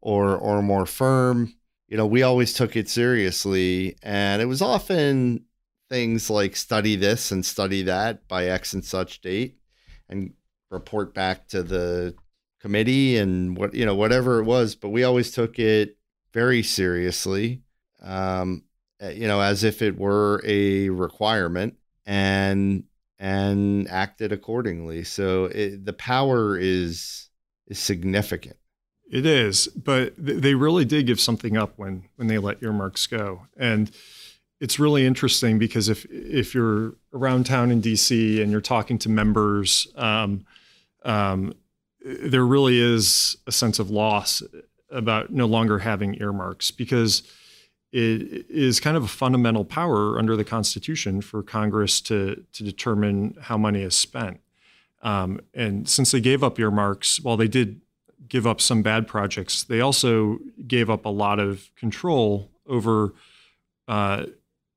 or 0.00 0.36
or 0.36 0.62
more 0.62 0.86
firm. 0.86 1.54
you 1.88 1.96
know, 1.98 2.06
we 2.06 2.22
always 2.22 2.54
took 2.54 2.76
it 2.76 2.88
seriously. 2.88 3.96
And 4.02 4.40
it 4.40 4.46
was 4.46 4.62
often 4.62 5.44
things 5.90 6.30
like 6.30 6.56
study 6.56 6.96
this 6.96 7.30
and 7.32 7.44
study 7.44 7.82
that 7.82 8.26
by 8.28 8.46
X 8.46 8.72
and 8.72 8.84
such 8.84 9.20
date 9.20 9.58
and 10.08 10.32
report 10.70 11.12
back 11.14 11.48
to 11.48 11.62
the 11.62 12.14
committee 12.60 13.18
and 13.18 13.56
what, 13.58 13.74
you 13.74 13.84
know, 13.84 13.94
whatever 13.94 14.40
it 14.40 14.44
was. 14.44 14.74
But 14.74 14.88
we 14.90 15.04
always 15.04 15.32
took 15.32 15.58
it 15.58 15.98
very 16.32 16.62
seriously, 16.62 17.62
um, 18.00 18.64
eh, 19.00 19.10
you 19.10 19.28
know, 19.28 19.40
as 19.40 19.64
if 19.64 19.82
it 19.82 19.98
were 19.98 20.40
a 20.46 20.88
requirement 20.88 21.74
and 22.06 22.84
and 23.22 23.88
acted 23.88 24.32
accordingly. 24.32 25.04
So 25.04 25.44
it, 25.44 25.86
the 25.86 25.92
power 25.92 26.58
is 26.58 27.28
is 27.68 27.78
significant. 27.78 28.56
It 29.10 29.24
is, 29.24 29.68
but 29.68 30.14
they 30.18 30.54
really 30.54 30.84
did 30.84 31.06
give 31.06 31.20
something 31.20 31.56
up 31.56 31.74
when 31.76 32.08
when 32.16 32.26
they 32.26 32.38
let 32.38 32.62
earmarks 32.62 33.06
go, 33.06 33.46
and 33.56 33.90
it's 34.60 34.80
really 34.80 35.06
interesting 35.06 35.58
because 35.58 35.88
if 35.88 36.04
if 36.10 36.52
you're 36.52 36.94
around 37.14 37.46
town 37.46 37.70
in 37.70 37.80
DC 37.80 38.42
and 38.42 38.50
you're 38.50 38.60
talking 38.60 38.98
to 38.98 39.08
members, 39.08 39.86
um, 39.94 40.44
um, 41.04 41.54
there 42.04 42.44
really 42.44 42.80
is 42.80 43.36
a 43.46 43.52
sense 43.52 43.78
of 43.78 43.88
loss 43.88 44.42
about 44.90 45.30
no 45.30 45.46
longer 45.46 45.78
having 45.78 46.20
earmarks 46.20 46.72
because 46.72 47.22
it 47.92 48.46
is 48.48 48.80
kind 48.80 48.96
of 48.96 49.04
a 49.04 49.08
fundamental 49.08 49.64
power 49.64 50.18
under 50.18 50.36
the 50.36 50.44
Constitution 50.44 51.20
for 51.20 51.42
Congress 51.42 52.00
to 52.02 52.44
to 52.52 52.64
determine 52.64 53.36
how 53.40 53.58
money 53.58 53.82
is 53.82 53.94
spent. 53.94 54.40
Um, 55.02 55.40
and 55.52 55.88
since 55.88 56.12
they 56.12 56.20
gave 56.20 56.42
up 56.44 56.58
earmarks, 56.58 57.20
while 57.20 57.36
they 57.36 57.48
did 57.48 57.80
give 58.28 58.46
up 58.46 58.60
some 58.60 58.82
bad 58.82 59.06
projects, 59.06 59.64
they 59.64 59.80
also 59.80 60.38
gave 60.66 60.88
up 60.88 61.04
a 61.04 61.10
lot 61.10 61.38
of 61.38 61.70
control 61.76 62.50
over 62.66 63.14
uh, 63.88 64.26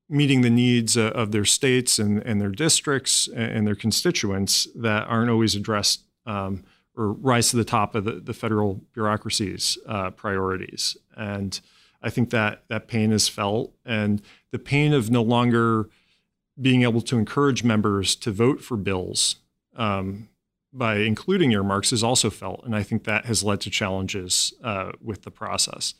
meeting 0.08 0.42
the 0.42 0.50
needs 0.50 0.96
of 0.96 1.32
their 1.32 1.44
states 1.44 1.98
and, 1.98 2.18
and 2.22 2.40
their 2.40 2.50
districts 2.50 3.28
and 3.28 3.66
their 3.66 3.74
constituents 3.74 4.68
that 4.74 5.04
aren't 5.08 5.30
always 5.30 5.54
addressed 5.54 6.02
um, 6.26 6.64
or 6.96 7.12
rise 7.12 7.50
to 7.50 7.56
the 7.56 7.64
top 7.64 7.94
of 7.94 8.04
the, 8.04 8.12
the 8.12 8.34
federal 8.34 8.80
bureaucracy's 8.94 9.78
uh, 9.86 10.10
priorities. 10.10 10.96
And 11.16 11.60
I 12.02 12.10
think 12.10 12.30
that 12.30 12.64
that 12.68 12.88
pain 12.88 13.12
is 13.12 13.28
felt, 13.28 13.74
and 13.84 14.22
the 14.50 14.58
pain 14.58 14.92
of 14.92 15.10
no 15.10 15.22
longer 15.22 15.88
being 16.60 16.82
able 16.82 17.00
to 17.02 17.18
encourage 17.18 17.64
members 17.64 18.16
to 18.16 18.30
vote 18.30 18.62
for 18.62 18.76
bills 18.76 19.36
um, 19.76 20.28
by 20.72 20.98
including 20.98 21.52
earmarks 21.52 21.92
is 21.92 22.02
also 22.02 22.30
felt. 22.30 22.64
And 22.64 22.74
I 22.74 22.82
think 22.82 23.04
that 23.04 23.26
has 23.26 23.42
led 23.44 23.60
to 23.62 23.70
challenges 23.70 24.54
uh, 24.62 24.92
with 25.02 25.22
the 25.22 25.30
process. 25.30 25.94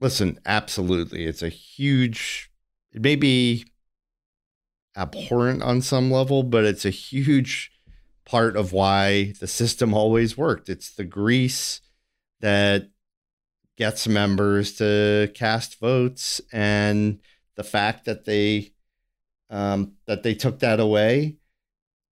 Listen, 0.00 0.38
absolutely. 0.46 1.26
It's 1.26 1.42
a 1.42 1.48
huge, 1.48 2.50
it 2.92 3.02
may 3.02 3.16
be 3.16 3.66
abhorrent 4.96 5.62
on 5.62 5.82
some 5.82 6.10
level, 6.10 6.42
but 6.42 6.64
it's 6.64 6.84
a 6.84 6.90
huge 6.90 7.70
part 8.24 8.56
of 8.56 8.72
why 8.72 9.34
the 9.40 9.46
system 9.46 9.94
always 9.94 10.36
worked. 10.36 10.68
It's 10.68 10.90
the 10.90 11.04
grease 11.04 11.80
that 12.40 12.88
gets 13.80 14.06
members 14.06 14.74
to 14.74 15.32
cast 15.34 15.80
votes 15.80 16.40
and 16.52 17.18
the 17.56 17.64
fact 17.64 18.04
that 18.04 18.26
they 18.26 18.70
um, 19.48 19.94
that 20.06 20.22
they 20.22 20.34
took 20.34 20.58
that 20.58 20.78
away 20.78 21.38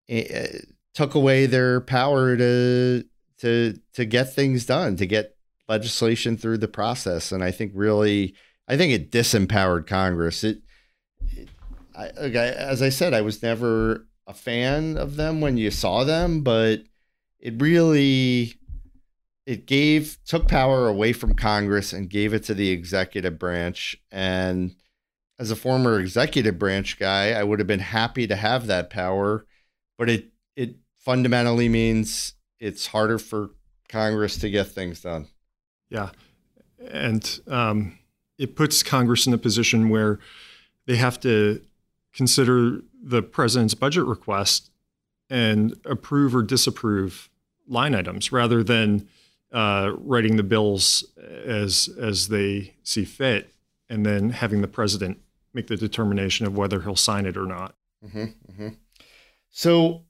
it, 0.09 0.67
took 0.95 1.15
away 1.15 1.47
their 1.47 1.81
power 1.81 2.37
to 2.37 3.05
to 3.39 3.79
to 3.93 4.05
get 4.05 4.35
things 4.35 4.67
done, 4.67 4.97
to 4.97 5.07
get 5.07 5.37
legislation 5.69 6.37
through 6.37 6.59
the 6.59 6.69
process. 6.69 7.31
And 7.31 7.45
I 7.45 7.51
think 7.51 7.73
really, 7.75 8.35
I 8.67 8.77
think 8.77 8.93
it 8.93 9.13
disempowered 9.13 9.87
Congress. 9.87 10.43
It, 10.43 10.63
it 11.21 11.49
I, 11.95 12.09
as 12.09 12.81
I 12.81 12.89
said, 12.89 13.13
I 13.13 13.21
was 13.21 13.43
never 13.43 14.07
a 14.27 14.35
fan 14.35 14.97
of 14.97 15.17
them 15.17 15.41
when 15.41 15.57
you 15.57 15.71
saw 15.71 16.05
them, 16.05 16.43
but 16.43 16.83
it 17.39 17.61
really 17.61 18.55
it 19.49 19.65
gave 19.65 20.19
took 20.27 20.47
power 20.47 20.89
away 20.89 21.15
from 21.15 21.33
Congress 21.33 21.95
and 21.95 22.11
gave 22.11 22.35
it 22.35 22.45
to 22.45 22.53
the 22.53 22.69
executive 22.69 23.39
branch. 23.39 23.97
And 24.13 24.77
as 25.39 25.51
a 25.51 25.57
former 25.57 25.99
executive 25.99 26.59
branch 26.59 26.99
guy, 26.99 27.33
I 27.33 27.45
would 27.45 27.59
have 27.59 27.67
been 27.67 27.81
happy 27.81 28.27
to 28.27 28.37
have 28.37 28.67
that 28.67 28.91
power, 28.91 29.47
but 29.97 30.11
it 30.11 30.27
it 30.55 30.75
fundamentally 30.99 31.67
means 31.67 32.35
it's 32.61 32.89
harder 32.89 33.19
for 33.19 33.53
Congress 33.89 34.37
to 34.37 34.51
get 34.51 34.67
things 34.67 35.01
done. 35.01 35.29
Yeah. 35.89 36.11
And 36.87 37.41
um, 37.47 37.99
it 38.37 38.55
puts 38.55 38.83
Congress 38.83 39.27
in 39.27 39.33
a 39.33 39.39
position 39.39 39.89
where 39.89 40.19
they 40.85 40.97
have 40.97 41.19
to 41.21 41.63
consider 42.13 42.83
the 43.03 43.23
president's 43.23 43.73
budget 43.73 44.05
request 44.05 44.71
and 45.31 45.75
approve 45.87 46.37
or 46.37 46.43
disapprove 46.43 47.31
line 47.67 47.95
items 47.95 48.31
rather 48.31 48.63
than 48.63 49.09
uh, 49.53 49.93
writing 49.99 50.37
the 50.37 50.43
bills 50.43 51.05
as 51.45 51.89
as 52.01 52.29
they 52.29 52.75
see 52.83 53.05
fit 53.05 53.53
and 53.89 54.05
then 54.05 54.31
having 54.31 54.61
the 54.61 54.69
president 54.69 55.19
make 55.55 55.67
the 55.67 55.77
determination 55.77 56.47
of 56.47 56.57
whether 56.57 56.83
he'll 56.83 56.97
sign 56.97 57.27
it 57.27 57.37
or 57.37 57.47
not. 57.47 57.75
Mm-hmm, 58.05 58.25
mm-hmm. 58.53 58.69
So 59.51 60.03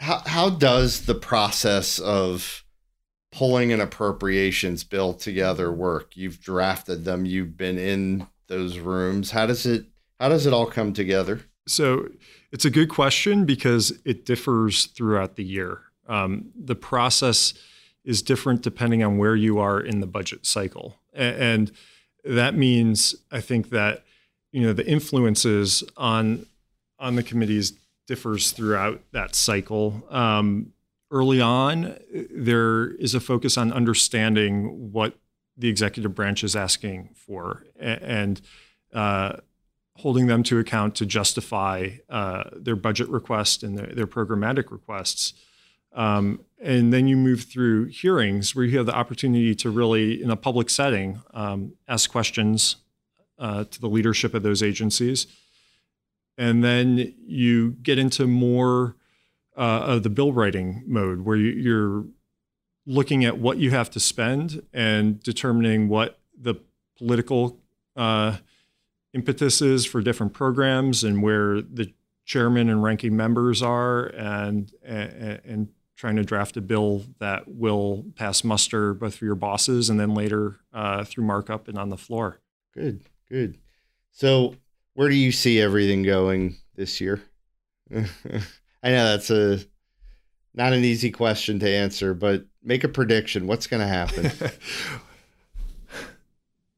how 0.00 0.22
how 0.26 0.50
does 0.50 1.06
the 1.06 1.14
process 1.14 1.98
of 1.98 2.64
pulling 3.32 3.72
an 3.72 3.80
appropriations 3.80 4.84
bill 4.84 5.14
together 5.14 5.72
work? 5.72 6.16
You've 6.16 6.40
drafted 6.40 7.04
them, 7.04 7.26
you've 7.26 7.56
been 7.56 7.78
in 7.78 8.26
those 8.46 8.78
rooms. 8.78 9.32
How 9.32 9.46
does 9.46 9.66
it 9.66 9.86
how 10.20 10.28
does 10.28 10.46
it 10.46 10.52
all 10.52 10.66
come 10.66 10.92
together? 10.92 11.42
So 11.68 12.08
it's 12.52 12.64
a 12.64 12.70
good 12.70 12.88
question 12.88 13.44
because 13.44 13.92
it 14.04 14.24
differs 14.24 14.86
throughout 14.86 15.36
the 15.36 15.44
year. 15.44 15.82
Um, 16.08 16.52
the 16.54 16.76
process 16.76 17.54
is 18.06 18.22
different 18.22 18.62
depending 18.62 19.02
on 19.02 19.18
where 19.18 19.36
you 19.36 19.58
are 19.58 19.78
in 19.78 20.00
the 20.00 20.06
budget 20.06 20.46
cycle, 20.46 20.96
and 21.12 21.70
that 22.24 22.54
means 22.54 23.14
I 23.30 23.40
think 23.42 23.68
that 23.70 24.04
you 24.52 24.62
know 24.62 24.72
the 24.72 24.86
influences 24.86 25.84
on 25.98 26.46
on 26.98 27.16
the 27.16 27.22
committees 27.22 27.74
differs 28.06 28.52
throughout 28.52 29.02
that 29.12 29.34
cycle. 29.34 30.06
Um, 30.08 30.72
early 31.10 31.40
on, 31.40 31.98
there 32.30 32.92
is 32.92 33.14
a 33.14 33.20
focus 33.20 33.58
on 33.58 33.72
understanding 33.72 34.92
what 34.92 35.18
the 35.56 35.68
executive 35.68 36.14
branch 36.14 36.44
is 36.44 36.54
asking 36.54 37.10
for 37.14 37.64
and 37.78 38.40
uh, 38.92 39.36
holding 39.96 40.26
them 40.26 40.42
to 40.44 40.58
account 40.58 40.94
to 40.96 41.06
justify 41.06 41.90
uh, 42.08 42.44
their 42.54 42.76
budget 42.76 43.08
request 43.08 43.62
and 43.62 43.78
their, 43.78 43.86
their 43.86 44.06
programmatic 44.06 44.70
requests. 44.70 45.32
Um, 45.96 46.40
and 46.60 46.92
then 46.92 47.08
you 47.08 47.16
move 47.16 47.42
through 47.44 47.86
hearings 47.86 48.54
where 48.54 48.64
you 48.64 48.76
have 48.76 48.86
the 48.86 48.94
opportunity 48.94 49.54
to 49.56 49.70
really, 49.70 50.22
in 50.22 50.30
a 50.30 50.36
public 50.36 50.70
setting, 50.70 51.22
um, 51.34 51.72
ask 51.88 52.10
questions 52.10 52.76
uh, 53.38 53.64
to 53.64 53.80
the 53.80 53.88
leadership 53.88 54.34
of 54.34 54.42
those 54.42 54.62
agencies. 54.62 55.26
And 56.38 56.62
then 56.62 57.14
you 57.26 57.72
get 57.82 57.98
into 57.98 58.26
more 58.26 58.96
uh, 59.56 59.80
of 59.86 60.02
the 60.02 60.10
bill 60.10 60.32
writing 60.32 60.84
mode 60.86 61.22
where 61.22 61.36
you're 61.36 62.04
looking 62.86 63.24
at 63.24 63.38
what 63.38 63.58
you 63.58 63.70
have 63.70 63.90
to 63.90 64.00
spend 64.00 64.62
and 64.72 65.22
determining 65.22 65.88
what 65.88 66.20
the 66.38 66.54
political 66.98 67.58
uh, 67.96 68.36
impetus 69.14 69.62
is 69.62 69.86
for 69.86 70.02
different 70.02 70.32
programs 70.34 71.02
and 71.02 71.22
where 71.22 71.60
the 71.60 71.92
chairman 72.26 72.68
and 72.68 72.82
ranking 72.82 73.16
members 73.16 73.62
are 73.62 74.06
and, 74.08 74.72
and, 74.84 75.40
and 75.44 75.68
trying 75.96 76.16
to 76.16 76.22
draft 76.22 76.56
a 76.56 76.60
bill 76.60 77.02
that 77.18 77.48
will 77.48 78.04
pass 78.16 78.44
muster 78.44 78.92
both 78.94 79.14
for 79.16 79.24
your 79.24 79.34
bosses 79.34 79.88
and 79.88 79.98
then 79.98 80.14
later 80.14 80.60
uh, 80.72 81.04
through 81.04 81.24
markup 81.24 81.68
and 81.68 81.78
on 81.78 81.88
the 81.88 81.96
floor. 81.96 82.40
Good, 82.74 83.00
good. 83.28 83.58
So 84.12 84.54
where 84.94 85.08
do 85.08 85.14
you 85.14 85.32
see 85.32 85.60
everything 85.60 86.02
going 86.02 86.56
this 86.74 87.00
year? 87.00 87.22
I 87.94 88.00
know 88.90 89.04
that's 89.04 89.30
a 89.30 89.60
not 90.54 90.72
an 90.72 90.84
easy 90.84 91.10
question 91.10 91.58
to 91.60 91.68
answer, 91.68 92.14
but 92.14 92.44
make 92.62 92.82
a 92.82 92.88
prediction. 92.88 93.46
What's 93.46 93.66
going 93.66 93.82
to 93.82 93.86
happen? 93.86 94.30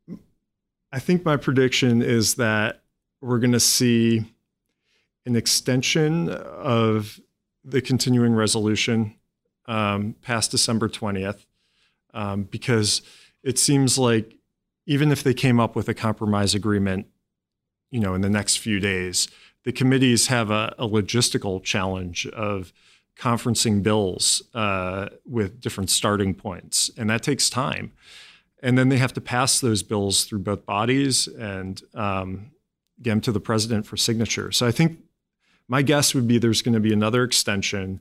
I 0.93 0.99
think 0.99 1.25
my 1.25 1.37
prediction 1.37 2.03
is 2.03 2.35
that 2.35 2.83
we're 3.21 3.39
going 3.39 3.53
to 3.53 3.61
see 3.61 4.25
an 5.27 5.37
extension 5.37 6.29
of 6.29 7.21
the 7.69 7.81
continuing 7.81 8.35
resolution 8.35 9.15
um, 9.67 10.15
past 10.23 10.51
December 10.51 10.89
20th, 10.89 11.45
um, 12.15 12.45
because 12.45 13.03
it 13.43 13.59
seems 13.59 13.99
like 13.99 14.35
even 14.87 15.13
if 15.13 15.23
they 15.23 15.35
came 15.35 15.61
up 15.61 15.77
with 15.77 15.89
a 15.89 15.95
compromise 15.95 16.55
agreement 16.55 17.07
you 17.91 18.01
know, 18.01 18.15
in 18.15 18.21
the 18.21 18.31
next 18.31 18.57
few 18.57 18.81
days. 18.81 19.29
The 19.65 19.73
committees 19.73 20.29
have 20.29 20.51
a, 20.51 20.75
a 20.79 20.89
logistical 20.89 21.63
challenge 21.63 22.27
of 22.29 22.73
conferencing 23.19 23.83
bills 23.83 24.43
uh, 24.55 25.09
with 25.27 25.61
different 25.61 25.91
starting 25.91 26.35
points, 26.35 26.91
and 26.97 27.11
that 27.11 27.23
takes 27.23 27.51
time. 27.51 27.93
and 28.61 28.77
then 28.77 28.89
they 28.89 28.99
have 28.99 29.13
to 29.13 29.21
pass 29.21 29.61
those 29.61 29.85
bills 29.85 30.25
through 30.25 30.41
both 30.41 30.67
bodies 30.67 31.29
and 31.29 31.83
um, 31.95 32.51
get 33.01 33.11
them 33.11 33.21
to 33.21 33.31
the 33.31 33.41
president 33.41 33.87
for 33.87 33.97
signature. 33.97 34.51
So 34.51 34.67
I 34.67 34.73
think 34.73 34.99
my 35.69 35.83
guess 35.83 36.15
would 36.15 36.27
be 36.27 36.39
there's 36.39 36.63
going 36.63 36.75
to 36.75 36.81
be 36.81 36.93
another 36.93 37.23
extension, 37.23 38.01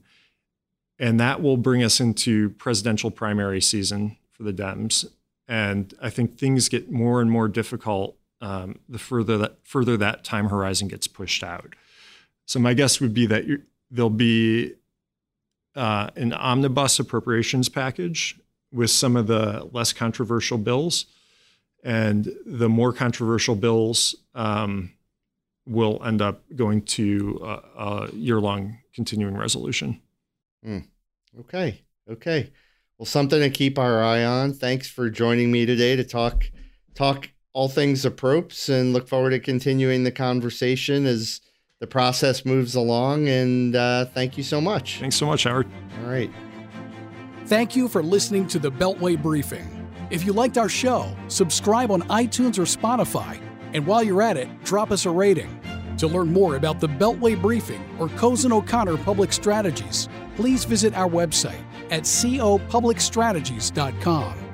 and 0.98 1.20
that 1.20 1.42
will 1.42 1.56
bring 1.56 1.82
us 1.84 2.00
into 2.00 2.50
presidential 2.50 3.10
primary 3.10 3.60
season 3.60 4.16
for 4.32 4.42
the 4.42 4.52
Dems. 4.52 5.06
And 5.46 5.94
I 6.02 6.10
think 6.10 6.36
things 6.36 6.68
get 6.68 6.90
more 6.90 7.20
and 7.20 7.30
more 7.30 7.48
difficult 7.48 8.16
um, 8.40 8.78
the 8.88 8.98
further 8.98 9.36
that 9.38 9.56
further 9.64 9.96
that 9.96 10.24
time 10.24 10.48
horizon 10.48 10.88
gets 10.88 11.06
pushed 11.06 11.42
out. 11.42 11.74
So 12.46 12.58
my 12.58 12.74
guess 12.74 13.00
would 13.00 13.12
be 13.12 13.26
that 13.26 13.44
there'll 13.90 14.10
be 14.10 14.74
uh, 15.74 16.10
an 16.16 16.32
omnibus 16.32 16.98
appropriations 16.98 17.68
package 17.68 18.38
with 18.72 18.90
some 18.90 19.16
of 19.16 19.26
the 19.26 19.68
less 19.72 19.92
controversial 19.92 20.58
bills, 20.58 21.06
and 21.82 22.30
the 22.44 22.68
more 22.68 22.92
controversial 22.92 23.54
bills 23.54 24.14
um, 24.34 24.92
will 25.68 26.00
end 26.04 26.22
up 26.22 26.42
going 26.56 26.82
to 26.82 27.38
a, 27.44 27.82
a 27.84 28.10
year-long 28.12 28.78
continuing 28.94 29.36
resolution. 29.36 30.00
Mm. 30.66 30.86
Okay. 31.40 31.82
Okay. 32.10 32.50
Well, 32.96 33.06
something 33.06 33.40
to 33.40 33.50
keep 33.50 33.78
our 33.78 34.02
eye 34.02 34.24
on. 34.24 34.54
Thanks 34.54 34.88
for 34.88 35.08
joining 35.08 35.52
me 35.52 35.66
today 35.66 35.94
to 35.94 36.04
talk 36.04 36.50
talk 36.94 37.28
all 37.52 37.68
things 37.68 38.04
approps 38.04 38.68
and 38.68 38.92
look 38.92 39.08
forward 39.08 39.30
to 39.30 39.38
continuing 39.38 40.04
the 40.04 40.10
conversation 40.10 41.06
as 41.06 41.40
the 41.80 41.86
process 41.86 42.44
moves 42.44 42.74
along. 42.74 43.28
And 43.28 43.76
uh, 43.76 44.06
thank 44.06 44.36
you 44.36 44.42
so 44.42 44.60
much. 44.60 44.98
Thanks 44.98 45.16
so 45.16 45.26
much, 45.26 45.44
Howard. 45.44 45.68
All 46.02 46.10
right. 46.10 46.30
Thank 47.46 47.76
you 47.76 47.88
for 47.88 48.02
listening 48.02 48.46
to 48.48 48.58
the 48.58 48.70
Beltway 48.70 49.20
Briefing. 49.20 49.88
If 50.10 50.24
you 50.24 50.32
liked 50.32 50.58
our 50.58 50.68
show, 50.68 51.14
subscribe 51.28 51.90
on 51.90 52.02
iTunes 52.02 52.58
or 52.58 52.62
Spotify. 52.62 53.40
And 53.72 53.86
while 53.86 54.02
you're 54.02 54.22
at 54.22 54.36
it, 54.36 54.48
drop 54.64 54.90
us 54.90 55.06
a 55.06 55.10
rating. 55.10 55.60
To 55.98 56.06
learn 56.06 56.32
more 56.32 56.56
about 56.56 56.80
the 56.80 56.88
Beltway 56.88 57.38
Briefing 57.40 57.82
or 57.98 58.08
Cozen 58.10 58.52
O'Connor 58.52 58.98
Public 58.98 59.32
Strategies, 59.32 60.08
please 60.36 60.64
visit 60.64 60.94
our 60.94 61.08
website 61.08 61.64
at 61.90 62.02
copublicstrategies.com. 62.04 64.47